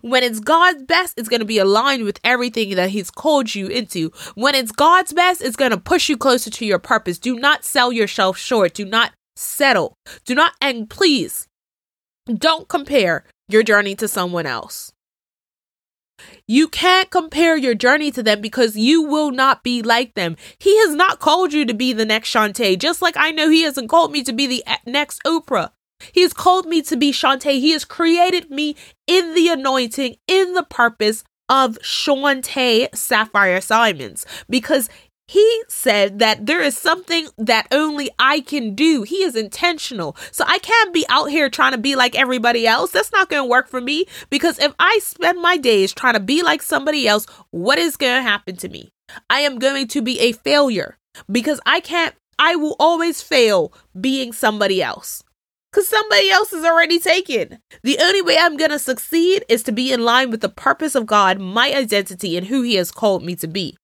When 0.00 0.22
it's 0.22 0.40
God's 0.40 0.82
best, 0.84 1.18
it's 1.18 1.28
going 1.28 1.40
to 1.40 1.46
be 1.46 1.58
aligned 1.58 2.04
with 2.04 2.20
everything 2.24 2.74
that 2.76 2.88
He's 2.88 3.10
called 3.10 3.54
you 3.54 3.66
into. 3.66 4.12
When 4.34 4.54
it's 4.54 4.72
God's 4.72 5.12
best, 5.12 5.42
it's 5.42 5.56
going 5.56 5.72
to 5.72 5.78
push 5.78 6.08
you 6.08 6.16
closer 6.16 6.48
to 6.48 6.64
your 6.64 6.78
purpose. 6.78 7.18
Do 7.18 7.36
not 7.36 7.66
sell 7.66 7.92
yourself 7.92 8.38
short. 8.38 8.72
Do 8.72 8.86
not 8.86 9.12
settle. 9.36 9.94
Do 10.24 10.34
not, 10.34 10.52
and 10.60 10.88
please 10.88 11.48
don't 12.26 12.68
compare 12.68 13.24
your 13.48 13.62
journey 13.62 13.94
to 13.96 14.08
someone 14.08 14.46
else. 14.46 14.92
You 16.46 16.68
can't 16.68 17.10
compare 17.10 17.56
your 17.56 17.74
journey 17.74 18.10
to 18.12 18.22
them 18.22 18.40
because 18.40 18.76
you 18.76 19.02
will 19.02 19.30
not 19.30 19.62
be 19.62 19.82
like 19.82 20.14
them. 20.14 20.36
He 20.58 20.78
has 20.80 20.94
not 20.94 21.18
called 21.18 21.52
you 21.52 21.64
to 21.64 21.74
be 21.74 21.92
the 21.92 22.04
next 22.04 22.32
Shantae, 22.32 22.78
just 22.78 23.00
like 23.00 23.16
I 23.16 23.30
know 23.30 23.48
He 23.48 23.62
hasn't 23.62 23.88
called 23.88 24.12
me 24.12 24.22
to 24.24 24.32
be 24.32 24.46
the 24.46 24.64
next 24.86 25.22
Oprah. 25.24 25.70
He 26.12 26.22
has 26.22 26.32
called 26.32 26.66
me 26.66 26.82
to 26.82 26.96
be 26.96 27.12
Shantae. 27.12 27.60
He 27.60 27.70
has 27.70 27.84
created 27.84 28.50
me 28.50 28.76
in 29.06 29.34
the 29.34 29.48
anointing, 29.48 30.16
in 30.26 30.54
the 30.54 30.62
purpose 30.62 31.24
of 31.48 31.78
Shantae 31.78 32.94
Sapphire 32.94 33.60
Simons 33.60 34.24
because 34.48 34.88
he 35.30 35.62
said 35.68 36.18
that 36.18 36.46
there 36.46 36.60
is 36.60 36.76
something 36.76 37.28
that 37.38 37.68
only 37.70 38.10
I 38.18 38.40
can 38.40 38.74
do. 38.74 39.04
He 39.04 39.22
is 39.22 39.36
intentional. 39.36 40.16
So 40.32 40.42
I 40.44 40.58
can't 40.58 40.92
be 40.92 41.06
out 41.08 41.26
here 41.26 41.48
trying 41.48 41.70
to 41.70 41.78
be 41.78 41.94
like 41.94 42.18
everybody 42.18 42.66
else. 42.66 42.90
That's 42.90 43.12
not 43.12 43.28
going 43.28 43.44
to 43.44 43.48
work 43.48 43.68
for 43.68 43.80
me 43.80 44.06
because 44.28 44.58
if 44.58 44.74
I 44.80 44.98
spend 45.00 45.40
my 45.40 45.56
days 45.56 45.92
trying 45.92 46.14
to 46.14 46.20
be 46.20 46.42
like 46.42 46.62
somebody 46.62 47.06
else, 47.06 47.26
what 47.52 47.78
is 47.78 47.96
going 47.96 48.16
to 48.16 48.28
happen 48.28 48.56
to 48.56 48.68
me? 48.68 48.90
I 49.28 49.42
am 49.42 49.60
going 49.60 49.86
to 49.86 50.02
be 50.02 50.18
a 50.18 50.32
failure 50.32 50.98
because 51.30 51.60
I 51.64 51.78
can't, 51.78 52.16
I 52.40 52.56
will 52.56 52.74
always 52.80 53.22
fail 53.22 53.72
being 54.00 54.32
somebody 54.32 54.82
else 54.82 55.22
because 55.70 55.86
somebody 55.86 56.28
else 56.28 56.52
is 56.52 56.64
already 56.64 56.98
taken. 56.98 57.60
The 57.84 57.98
only 58.00 58.22
way 58.22 58.36
I'm 58.36 58.56
going 58.56 58.72
to 58.72 58.80
succeed 58.80 59.44
is 59.48 59.62
to 59.62 59.70
be 59.70 59.92
in 59.92 60.04
line 60.04 60.32
with 60.32 60.40
the 60.40 60.48
purpose 60.48 60.96
of 60.96 61.06
God, 61.06 61.38
my 61.38 61.72
identity, 61.72 62.36
and 62.36 62.48
who 62.48 62.62
He 62.62 62.74
has 62.74 62.90
called 62.90 63.22
me 63.22 63.36
to 63.36 63.46
be. 63.46 63.76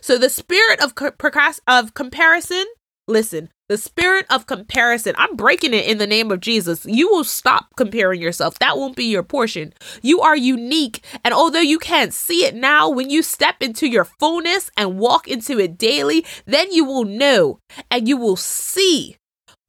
So 0.00 0.18
the 0.18 0.30
spirit 0.30 0.82
of 0.82 0.94
procrast- 0.94 1.60
of 1.66 1.94
comparison, 1.94 2.64
listen, 3.06 3.50
the 3.68 3.78
spirit 3.78 4.26
of 4.28 4.46
comparison, 4.46 5.14
I'm 5.16 5.34
breaking 5.34 5.72
it 5.72 5.86
in 5.86 5.96
the 5.96 6.06
name 6.06 6.30
of 6.30 6.40
Jesus. 6.40 6.84
You 6.84 7.08
will 7.08 7.24
stop 7.24 7.68
comparing 7.76 8.20
yourself. 8.20 8.58
That 8.58 8.76
won't 8.76 8.96
be 8.96 9.06
your 9.06 9.22
portion. 9.22 9.72
You 10.02 10.20
are 10.20 10.36
unique. 10.36 11.02
And 11.24 11.32
although 11.32 11.60
you 11.60 11.78
can't 11.78 12.12
see 12.12 12.44
it 12.44 12.54
now, 12.54 12.90
when 12.90 13.08
you 13.08 13.22
step 13.22 13.56
into 13.60 13.86
your 13.88 14.04
fullness 14.04 14.70
and 14.76 14.98
walk 14.98 15.26
into 15.26 15.58
it 15.58 15.78
daily, 15.78 16.26
then 16.44 16.70
you 16.70 16.84
will 16.84 17.04
know 17.04 17.60
and 17.90 18.06
you 18.06 18.18
will 18.18 18.36
see 18.36 19.16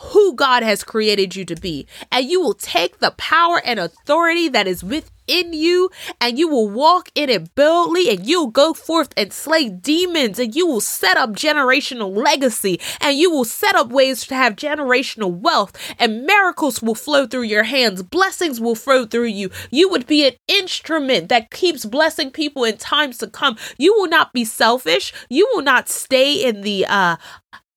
who 0.01 0.35
God 0.35 0.63
has 0.63 0.83
created 0.83 1.35
you 1.35 1.45
to 1.45 1.55
be. 1.55 1.87
And 2.11 2.25
you 2.29 2.41
will 2.41 2.55
take 2.55 2.99
the 2.99 3.11
power 3.11 3.61
and 3.63 3.79
authority 3.79 4.49
that 4.49 4.67
is 4.67 4.83
within 4.83 5.12
you 5.27 5.89
and 6.19 6.37
you 6.37 6.47
will 6.47 6.69
walk 6.69 7.09
in 7.15 7.29
it 7.29 7.55
boldly 7.55 8.09
and 8.09 8.25
you'll 8.25 8.47
go 8.47 8.73
forth 8.73 9.13
and 9.15 9.31
slay 9.31 9.69
demons 9.69 10.39
and 10.39 10.55
you 10.55 10.67
will 10.67 10.81
set 10.81 11.17
up 11.17 11.31
generational 11.31 12.15
legacy 12.15 12.79
and 13.01 13.17
you 13.17 13.31
will 13.31 13.45
set 13.45 13.75
up 13.75 13.89
ways 13.89 14.25
to 14.27 14.35
have 14.35 14.55
generational 14.55 15.31
wealth 15.31 15.77
and 15.99 16.25
miracles 16.25 16.81
will 16.81 16.95
flow 16.95 17.25
through 17.25 17.43
your 17.43 17.63
hands. 17.63 18.03
Blessings 18.03 18.59
will 18.59 18.75
flow 18.75 19.05
through 19.05 19.25
you. 19.25 19.49
You 19.71 19.89
would 19.89 20.07
be 20.07 20.27
an 20.27 20.33
instrument 20.47 21.29
that 21.29 21.51
keeps 21.51 21.85
blessing 21.85 22.31
people 22.31 22.63
in 22.63 22.77
times 22.77 23.17
to 23.19 23.27
come. 23.27 23.57
You 23.77 23.93
will 23.93 24.07
not 24.07 24.33
be 24.33 24.45
selfish. 24.45 25.13
You 25.29 25.49
will 25.53 25.63
not 25.63 25.89
stay 25.89 26.43
in 26.43 26.61
the 26.61 26.85
uh 26.87 27.17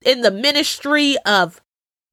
in 0.05 0.23
the 0.23 0.31
ministry 0.31 1.17
of 1.27 1.61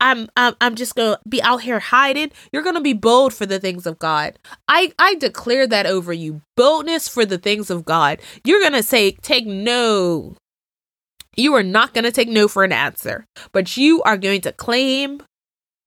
I'm 0.03 0.27
I'm 0.35 0.53
I'm 0.59 0.75
just 0.75 0.95
gonna 0.95 1.17
be 1.27 1.41
out 1.41 1.61
here 1.61 1.79
hiding. 1.79 2.31
You're 2.51 2.61
gonna 2.61 2.81
be 2.81 2.93
bold 2.93 3.33
for 3.33 3.45
the 3.45 3.59
things 3.59 3.85
of 3.87 3.97
God. 3.97 4.37
I 4.67 4.91
I 4.99 5.15
declare 5.15 5.65
that 5.67 5.85
over 5.85 6.11
you. 6.11 6.41
Boldness 6.57 7.07
for 7.07 7.25
the 7.25 7.37
things 7.37 7.69
of 7.69 7.85
God. 7.85 8.19
You're 8.43 8.61
gonna 8.61 8.83
say, 8.83 9.11
take 9.11 9.47
no. 9.47 10.35
You 11.37 11.55
are 11.55 11.63
not 11.63 11.93
gonna 11.93 12.11
take 12.11 12.27
no 12.27 12.49
for 12.49 12.65
an 12.65 12.73
answer, 12.73 13.25
but 13.53 13.77
you 13.77 14.03
are 14.03 14.17
going 14.17 14.41
to 14.41 14.51
claim, 14.51 15.23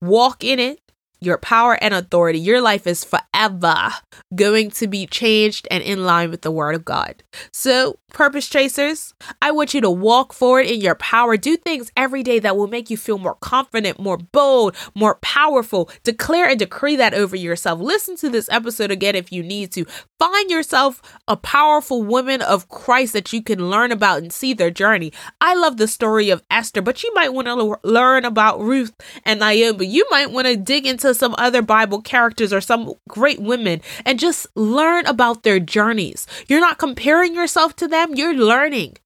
walk 0.00 0.42
in 0.42 0.59
it, 0.59 0.81
your 1.20 1.38
power 1.38 1.79
and 1.81 1.94
authority. 1.94 2.38
Your 2.38 2.61
life 2.61 2.87
is 2.87 3.05
forever 3.05 3.90
going 4.35 4.70
to 4.72 4.87
be 4.87 5.07
changed 5.07 5.66
and 5.70 5.83
in 5.83 6.05
line 6.05 6.31
with 6.31 6.42
the 6.42 6.50
word 6.50 6.74
of 6.74 6.85
God. 6.85 7.22
So, 7.52 7.98
purpose 8.09 8.48
chasers, 8.48 9.14
I 9.42 9.50
want 9.50 9.74
you 9.74 9.81
to 9.83 9.90
walk 9.90 10.33
forward 10.33 10.66
in 10.66 10.81
your 10.81 10.94
power. 10.94 11.37
Do 11.37 11.57
things 11.57 11.92
every 11.96 12.22
day 12.22 12.38
that 12.38 12.57
will 12.57 12.66
make 12.66 12.90
you 12.90 12.96
feel 12.96 13.18
more 13.18 13.35
confident, 13.35 13.98
more 13.98 14.16
bold, 14.16 14.76
more 14.94 15.16
powerful. 15.16 15.90
Declare 16.02 16.48
and 16.48 16.59
decree 16.59 16.96
that 16.96 17.14
over 17.14 17.37
yourself. 17.37 17.81
Listen 17.81 18.16
to 18.16 18.31
this 18.31 18.48
episode 18.50 18.90
again 18.90 19.14
if 19.14 19.33
you 19.33 19.42
need 19.42 19.72
to. 19.72 19.85
Find 20.18 20.50
yourself 20.50 21.02
a 21.29 21.37
powerful 21.37 22.02
woman 22.02 22.40
of 22.40 22.68
Christ 22.68 23.12
that 23.12 23.33
you 23.33 23.42
can 23.42 23.70
learn 23.70 23.92
about 23.92 24.18
and 24.18 24.33
see 24.33 24.55
their 24.55 24.70
journey. 24.70 25.12
I 25.40 25.55
love 25.55 25.76
the 25.76 25.88
story 25.88 26.31
of 26.31 26.42
Esther, 26.50 26.81
but 26.81 27.02
you 27.02 27.12
might 27.14 27.33
want 27.33 27.48
to 27.48 27.79
learn 27.87 28.24
about 28.24 28.61
Ruth 28.61 28.94
and 29.24 29.40
Naomi. 29.40 29.87
You 29.87 30.07
might 30.11 30.31
want 30.31 30.46
to 30.46 30.57
dig 30.57 30.87
into 30.87 31.05
some 31.14 31.34
other 31.38 31.62
Bible 31.62 32.00
characters 32.02 32.52
or 32.52 32.60
some 32.60 32.94
great 33.08 33.40
women 33.40 33.80
and 34.04 34.18
just 34.18 34.46
learn 34.54 35.06
about 35.06 35.42
their 35.42 35.60
journeys. 35.60 36.26
You're 36.48 36.60
not 36.60 36.78
comparing 36.78 37.34
yourself 37.34 37.76
to 37.76 37.88
them, 37.88 38.14
you're 38.14 38.34
learning. 38.34 38.96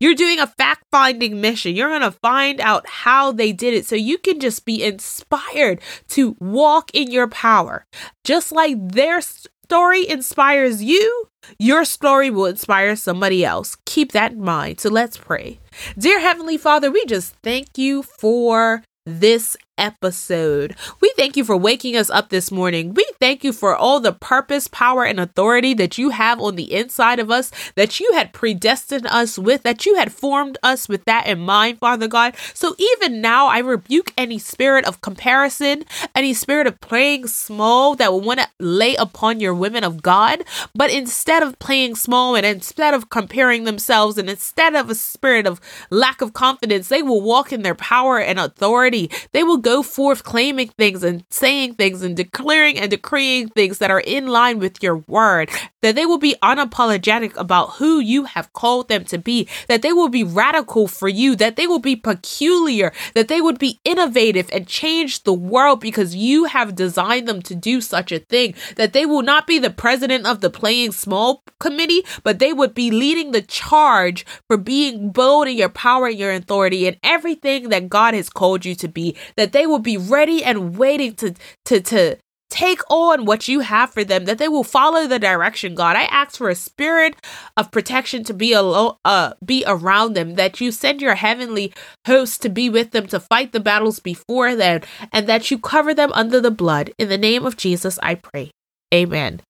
You're 0.00 0.16
doing 0.16 0.40
a 0.40 0.48
fact 0.48 0.82
finding 0.90 1.40
mission. 1.40 1.76
You're 1.76 1.88
going 1.88 2.00
to 2.00 2.10
find 2.10 2.60
out 2.60 2.88
how 2.88 3.30
they 3.30 3.52
did 3.52 3.72
it 3.72 3.86
so 3.86 3.94
you 3.94 4.18
can 4.18 4.40
just 4.40 4.64
be 4.64 4.82
inspired 4.82 5.80
to 6.08 6.36
walk 6.40 6.90
in 6.92 7.12
your 7.12 7.28
power. 7.28 7.86
Just 8.24 8.50
like 8.50 8.76
their 8.80 9.20
story 9.20 10.08
inspires 10.08 10.82
you, 10.82 11.28
your 11.58 11.84
story 11.84 12.30
will 12.30 12.46
inspire 12.46 12.96
somebody 12.96 13.44
else. 13.44 13.76
Keep 13.86 14.10
that 14.10 14.32
in 14.32 14.42
mind. 14.42 14.80
So 14.80 14.88
let's 14.88 15.16
pray. 15.16 15.60
Dear 15.96 16.18
Heavenly 16.18 16.58
Father, 16.58 16.90
we 16.90 17.04
just 17.06 17.36
thank 17.44 17.78
you 17.78 18.02
for 18.02 18.82
this 19.06 19.56
episode. 19.78 20.76
We 21.00 21.12
thank 21.16 21.36
you 21.36 21.44
for 21.44 21.56
waking 21.56 21.96
us 21.96 22.10
up 22.10 22.28
this 22.28 22.50
morning. 22.50 22.94
We 22.94 23.06
thank 23.20 23.42
you 23.42 23.52
for 23.52 23.74
all 23.74 24.00
the 24.00 24.12
purpose, 24.12 24.68
power, 24.68 25.04
and 25.04 25.18
authority 25.18 25.74
that 25.74 25.98
you 25.98 26.10
have 26.10 26.40
on 26.40 26.56
the 26.56 26.72
inside 26.72 27.18
of 27.18 27.30
us, 27.30 27.50
that 27.74 27.98
you 27.98 28.12
had 28.12 28.32
predestined 28.32 29.06
us 29.06 29.38
with, 29.38 29.62
that 29.62 29.86
you 29.86 29.96
had 29.96 30.12
formed 30.12 30.58
us 30.62 30.88
with 30.88 31.04
that 31.06 31.26
in 31.26 31.40
mind, 31.40 31.78
Father 31.78 32.08
God. 32.08 32.34
So 32.54 32.74
even 32.78 33.20
now, 33.20 33.46
I 33.46 33.58
rebuke 33.58 34.12
any 34.16 34.38
spirit 34.38 34.84
of 34.84 35.00
comparison, 35.00 35.84
any 36.14 36.34
spirit 36.34 36.66
of 36.66 36.80
playing 36.80 37.26
small 37.26 37.94
that 37.96 38.12
will 38.12 38.20
want 38.20 38.40
to 38.40 38.48
lay 38.58 38.94
upon 38.96 39.40
your 39.40 39.54
women 39.54 39.84
of 39.84 40.02
God. 40.02 40.44
But 40.74 40.90
instead 40.90 41.42
of 41.42 41.58
playing 41.58 41.94
small 41.94 42.36
and 42.36 42.44
instead 42.44 42.94
of 42.94 43.10
comparing 43.10 43.64
themselves 43.64 44.18
and 44.18 44.28
instead 44.28 44.74
of 44.74 44.90
a 44.90 44.94
spirit 44.94 45.46
of 45.46 45.60
lack 45.90 46.20
of 46.20 46.32
confidence, 46.32 46.88
they 46.88 47.02
will 47.02 47.22
walk 47.22 47.52
in 47.52 47.62
their 47.62 47.74
power 47.74 48.18
and 48.18 48.38
authority. 48.38 49.10
They 49.32 49.42
will 49.42 49.58
go 49.62 49.71
go 49.72 49.82
forth 49.82 50.22
claiming 50.22 50.68
things 50.68 51.02
and 51.02 51.24
saying 51.30 51.72
things 51.74 52.02
and 52.02 52.14
declaring 52.14 52.78
and 52.78 52.90
decreeing 52.90 53.48
things 53.48 53.78
that 53.78 53.90
are 53.90 54.00
in 54.00 54.26
line 54.26 54.58
with 54.58 54.82
your 54.82 54.98
word, 55.08 55.48
that 55.80 55.94
they 55.94 56.04
will 56.04 56.18
be 56.18 56.36
unapologetic 56.42 57.34
about 57.36 57.70
who 57.78 57.98
you 57.98 58.24
have 58.24 58.52
called 58.52 58.88
them 58.88 59.02
to 59.02 59.16
be, 59.16 59.48
that 59.68 59.80
they 59.80 59.92
will 59.92 60.10
be 60.10 60.24
radical 60.24 60.86
for 60.86 61.08
you, 61.08 61.34
that 61.34 61.56
they 61.56 61.66
will 61.66 61.78
be 61.78 61.96
peculiar, 61.96 62.92
that 63.14 63.28
they 63.28 63.40
would 63.40 63.58
be 63.58 63.80
innovative 63.82 64.46
and 64.52 64.66
change 64.66 65.22
the 65.22 65.32
world 65.32 65.80
because 65.80 66.14
you 66.14 66.44
have 66.44 66.74
designed 66.74 67.26
them 67.26 67.40
to 67.40 67.54
do 67.54 67.80
such 67.80 68.12
a 68.12 68.18
thing, 68.18 68.54
that 68.76 68.92
they 68.92 69.06
will 69.06 69.22
not 69.22 69.46
be 69.46 69.58
the 69.58 69.70
president 69.70 70.26
of 70.26 70.42
the 70.42 70.50
playing 70.50 70.92
small 70.92 71.42
committee, 71.58 72.02
but 72.22 72.38
they 72.38 72.52
would 72.52 72.74
be 72.74 72.90
leading 72.90 73.32
the 73.32 73.40
charge 73.40 74.26
for 74.46 74.58
being 74.58 75.10
bold 75.10 75.48
in 75.48 75.56
your 75.56 75.70
power 75.70 76.08
and 76.08 76.18
your 76.18 76.32
authority 76.32 76.86
and 76.86 76.98
everything 77.02 77.70
that 77.70 77.88
God 77.88 78.12
has 78.12 78.28
called 78.28 78.66
you 78.66 78.74
to 78.74 78.88
be, 78.88 79.16
that 79.36 79.51
they 79.52 79.66
will 79.66 79.78
be 79.78 79.96
ready 79.96 80.42
and 80.44 80.76
waiting 80.76 81.14
to 81.16 81.34
to 81.66 81.80
to 81.80 82.16
take 82.50 82.80
on 82.90 83.24
what 83.24 83.48
you 83.48 83.60
have 83.60 83.90
for 83.90 84.04
them, 84.04 84.26
that 84.26 84.36
they 84.36 84.46
will 84.46 84.62
follow 84.62 85.06
the 85.06 85.18
direction, 85.18 85.74
God. 85.74 85.96
I 85.96 86.02
ask 86.02 86.36
for 86.36 86.50
a 86.50 86.54
spirit 86.54 87.16
of 87.56 87.70
protection 87.70 88.24
to 88.24 88.34
be 88.34 88.52
alo- 88.52 88.98
uh 89.04 89.32
be 89.44 89.64
around 89.66 90.14
them, 90.14 90.34
that 90.34 90.60
you 90.60 90.70
send 90.70 91.00
your 91.00 91.14
heavenly 91.14 91.72
host 92.06 92.42
to 92.42 92.48
be 92.50 92.68
with 92.68 92.90
them 92.90 93.06
to 93.06 93.20
fight 93.20 93.52
the 93.52 93.60
battles 93.60 94.00
before 94.00 94.54
them, 94.54 94.82
and 95.12 95.26
that 95.28 95.50
you 95.50 95.58
cover 95.58 95.94
them 95.94 96.12
under 96.12 96.40
the 96.40 96.50
blood. 96.50 96.92
In 96.98 97.08
the 97.08 97.18
name 97.18 97.46
of 97.46 97.56
Jesus, 97.56 97.98
I 98.02 98.16
pray. 98.16 98.50
Amen. 98.92 99.40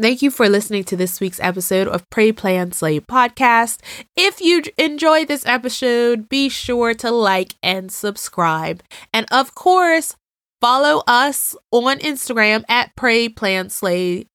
Thank 0.00 0.22
you 0.22 0.30
for 0.30 0.48
listening 0.48 0.84
to 0.84 0.96
this 0.96 1.18
week's 1.18 1.40
episode 1.40 1.88
of 1.88 2.08
Pray 2.08 2.30
Plan 2.30 2.70
Slay 2.70 3.00
podcast. 3.00 3.80
If 4.14 4.40
you 4.40 4.62
enjoyed 4.76 5.26
this 5.26 5.44
episode, 5.44 6.28
be 6.28 6.48
sure 6.48 6.94
to 6.94 7.10
like 7.10 7.56
and 7.64 7.90
subscribe. 7.90 8.80
And 9.12 9.26
of 9.32 9.56
course, 9.56 10.14
follow 10.60 11.02
us 11.08 11.56
on 11.72 11.98
Instagram 11.98 12.62
at 12.68 12.94
Pray 12.94 13.28
Plan 13.28 13.70
Slay 13.70 14.26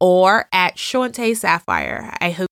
or 0.00 0.44
at 0.52 0.76
Shante 0.76 1.34
Sapphire. 1.34 2.14
I 2.20 2.30
hope 2.30 2.48